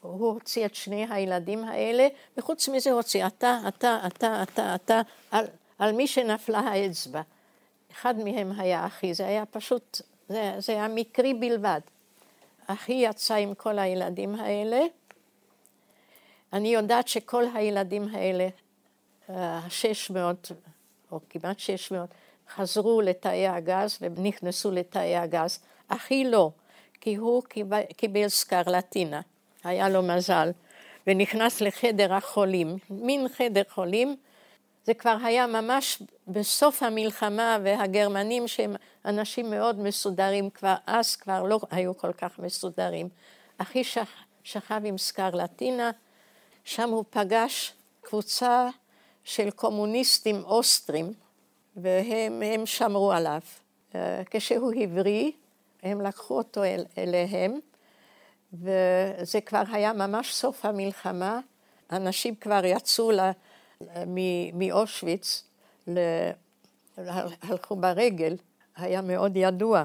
הוא 0.00 0.32
הוציא 0.32 0.66
את 0.66 0.74
שני 0.74 1.06
הילדים 1.10 1.64
האלה, 1.64 2.08
וחוץ 2.36 2.68
מזה 2.68 2.90
הוציא 2.90 3.26
אתה, 3.26 3.58
אתה, 3.68 4.00
אתה, 4.06 4.42
אתה, 4.42 4.74
אתה, 4.74 5.00
על, 5.30 5.44
על 5.78 5.92
מי 5.92 6.06
שנפלה 6.06 6.58
האצבע. 6.58 7.22
אחד 7.92 8.14
מהם 8.18 8.52
היה 8.58 8.86
אחי, 8.86 9.14
זה 9.14 9.26
היה 9.26 9.46
פשוט, 9.46 10.00
זה, 10.28 10.54
זה 10.58 10.72
היה 10.72 10.88
מקרי 10.88 11.34
בלבד. 11.34 11.80
אחי 12.66 12.92
יצא 12.92 13.34
עם 13.34 13.54
כל 13.54 13.78
הילדים 13.78 14.34
האלה, 14.34 14.80
אני 16.52 16.68
יודעת 16.68 17.08
שכל 17.08 17.44
הילדים 17.54 18.08
האלה, 18.12 18.48
ה-600, 19.28 20.16
או 21.12 21.20
כמעט 21.30 21.58
600, 21.58 22.08
חזרו 22.54 23.00
לתאי 23.00 23.48
הגז 23.48 23.98
ונכנסו 24.00 24.70
לתאי 24.70 25.16
הגז. 25.16 25.58
אחי 25.88 26.24
לא, 26.24 26.50
כי 27.00 27.14
הוא 27.14 27.42
קיבל, 27.42 27.82
קיבל 27.96 28.28
סקרלטינה, 28.28 29.20
היה 29.64 29.88
לו 29.88 30.02
מזל, 30.02 30.50
ונכנס 31.06 31.60
לחדר 31.60 32.14
החולים, 32.14 32.76
מין 32.90 33.28
חדר 33.28 33.62
חולים. 33.68 34.16
זה 34.84 34.94
כבר 34.94 35.16
היה 35.24 35.46
ממש 35.46 36.02
בסוף 36.28 36.82
המלחמה, 36.82 37.58
והגרמנים 37.62 38.48
שהם 38.48 38.76
אנשים 39.04 39.50
מאוד 39.50 39.80
מסודרים, 39.80 40.50
כבר 40.50 40.74
אז 40.86 41.16
כבר 41.16 41.42
לא 41.42 41.60
היו 41.70 41.96
כל 41.96 42.12
כך 42.12 42.38
מסודרים. 42.38 43.08
אחי 43.58 43.84
שכ, 43.84 44.08
שכב 44.42 44.80
עם 44.84 44.98
סקרלטינה, 44.98 45.90
שם 46.68 46.90
הוא 46.90 47.04
פגש 47.10 47.72
קבוצה 48.00 48.68
של 49.24 49.50
קומוניסטים 49.50 50.44
אוסטרים, 50.44 51.12
והם 51.76 52.66
שמרו 52.66 53.12
עליו. 53.12 53.40
אה, 53.94 54.22
כשהוא 54.30 54.72
הבריא, 54.82 55.30
הם 55.82 56.00
לקחו 56.00 56.38
אותו 56.38 56.64
אל, 56.64 56.84
אליהם, 56.98 57.58
וזה 58.52 59.40
כבר 59.46 59.62
היה 59.72 59.92
ממש 59.92 60.34
סוף 60.34 60.64
המלחמה. 60.64 61.40
אנשים 61.92 62.34
כבר 62.34 62.64
יצאו 62.64 63.10
לה, 63.10 63.32
מאושוויץ, 64.54 65.44
הלכו 67.42 67.76
ברגל, 67.76 68.36
היה 68.76 69.02
מאוד 69.02 69.32
ידוע. 69.36 69.82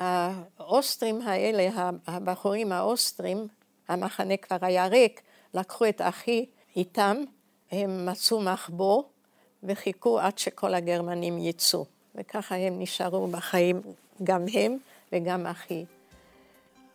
האוסטרים 0.00 1.20
האלה, 1.20 1.90
הבחורים 2.06 2.72
האוסטרים, 2.72 3.48
המחנה 3.88 4.36
כבר 4.36 4.56
היה 4.60 4.86
ריק, 4.86 5.22
לקחו 5.54 5.88
את 5.88 6.00
אחי 6.00 6.46
איתם, 6.76 7.16
הם 7.70 8.06
מצאו 8.06 8.40
מחבוא 8.40 9.02
וחיכו 9.62 10.20
עד 10.20 10.38
שכל 10.38 10.74
הגרמנים 10.74 11.38
יצאו. 11.38 11.84
וככה 12.14 12.54
הם 12.56 12.80
נשארו 12.80 13.26
בחיים, 13.26 13.80
גם 14.22 14.44
הם 14.52 14.76
וגם 15.12 15.46
אחי. 15.46 15.84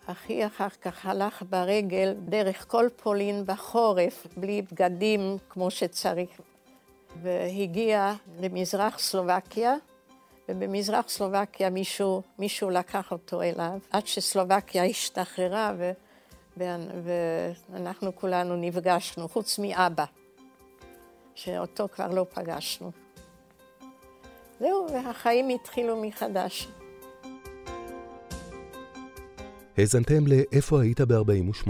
אחי 0.05 0.45
אחר 0.45 0.69
כך 0.81 1.05
הלך 1.05 1.43
ברגל 1.49 2.13
דרך 2.25 2.65
כל 2.67 2.87
פולין 2.95 3.45
בחורף, 3.45 4.27
בלי 4.37 4.61
בגדים 4.61 5.37
כמו 5.49 5.71
שצריך, 5.71 6.29
והגיע 7.21 8.13
למזרח 8.39 8.99
סלובקיה, 8.99 9.75
ובמזרח 10.49 11.09
סלובקיה 11.09 11.69
מישהו, 11.69 12.21
מישהו 12.39 12.69
לקח 12.69 13.11
אותו 13.11 13.41
אליו, 13.41 13.79
עד 13.91 14.07
שסלובקיה 14.07 14.85
השתחררה 14.85 15.73
ואנחנו 16.57 18.15
כולנו 18.15 18.55
נפגשנו, 18.55 19.27
חוץ 19.27 19.59
מאבא, 19.59 20.05
שאותו 21.35 21.87
כבר 21.95 22.07
לא 22.07 22.25
פגשנו. 22.33 22.91
זהו, 24.59 24.87
והחיים 24.93 25.49
התחילו 25.49 26.01
מחדש. 26.01 26.67
האזנתם 29.77 30.27
ל"איפה 30.27 30.81
היית 30.81 31.01
ב-48". 31.01 31.69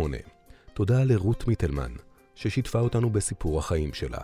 תודה 0.73 1.03
לרות 1.03 1.47
מיטלמן, 1.47 1.91
ששיתפה 2.35 2.79
אותנו 2.79 3.09
בסיפור 3.09 3.59
החיים 3.59 3.93
שלה. 3.93 4.21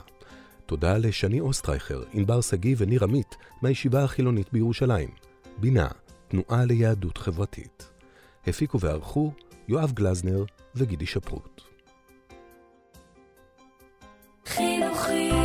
תודה 0.65 0.97
לשני 0.97 1.39
אוסטרייכר, 1.39 2.03
ענבר 2.13 2.41
שגיא 2.41 2.75
וניר 2.77 3.03
עמית 3.03 3.35
מהישיבה 3.61 4.03
החילונית 4.03 4.53
בירושלים. 4.53 5.09
בינה, 5.57 5.87
תנועה 6.27 6.65
ליהדות 6.65 7.17
חברתית. 7.17 7.89
הפיקו 8.47 8.79
וערכו 8.79 9.31
יואב 9.69 9.91
גלזנר 9.91 10.43
וגידי 10.75 11.05
שפרוט. 11.05 11.61
חינוכי 14.45 15.38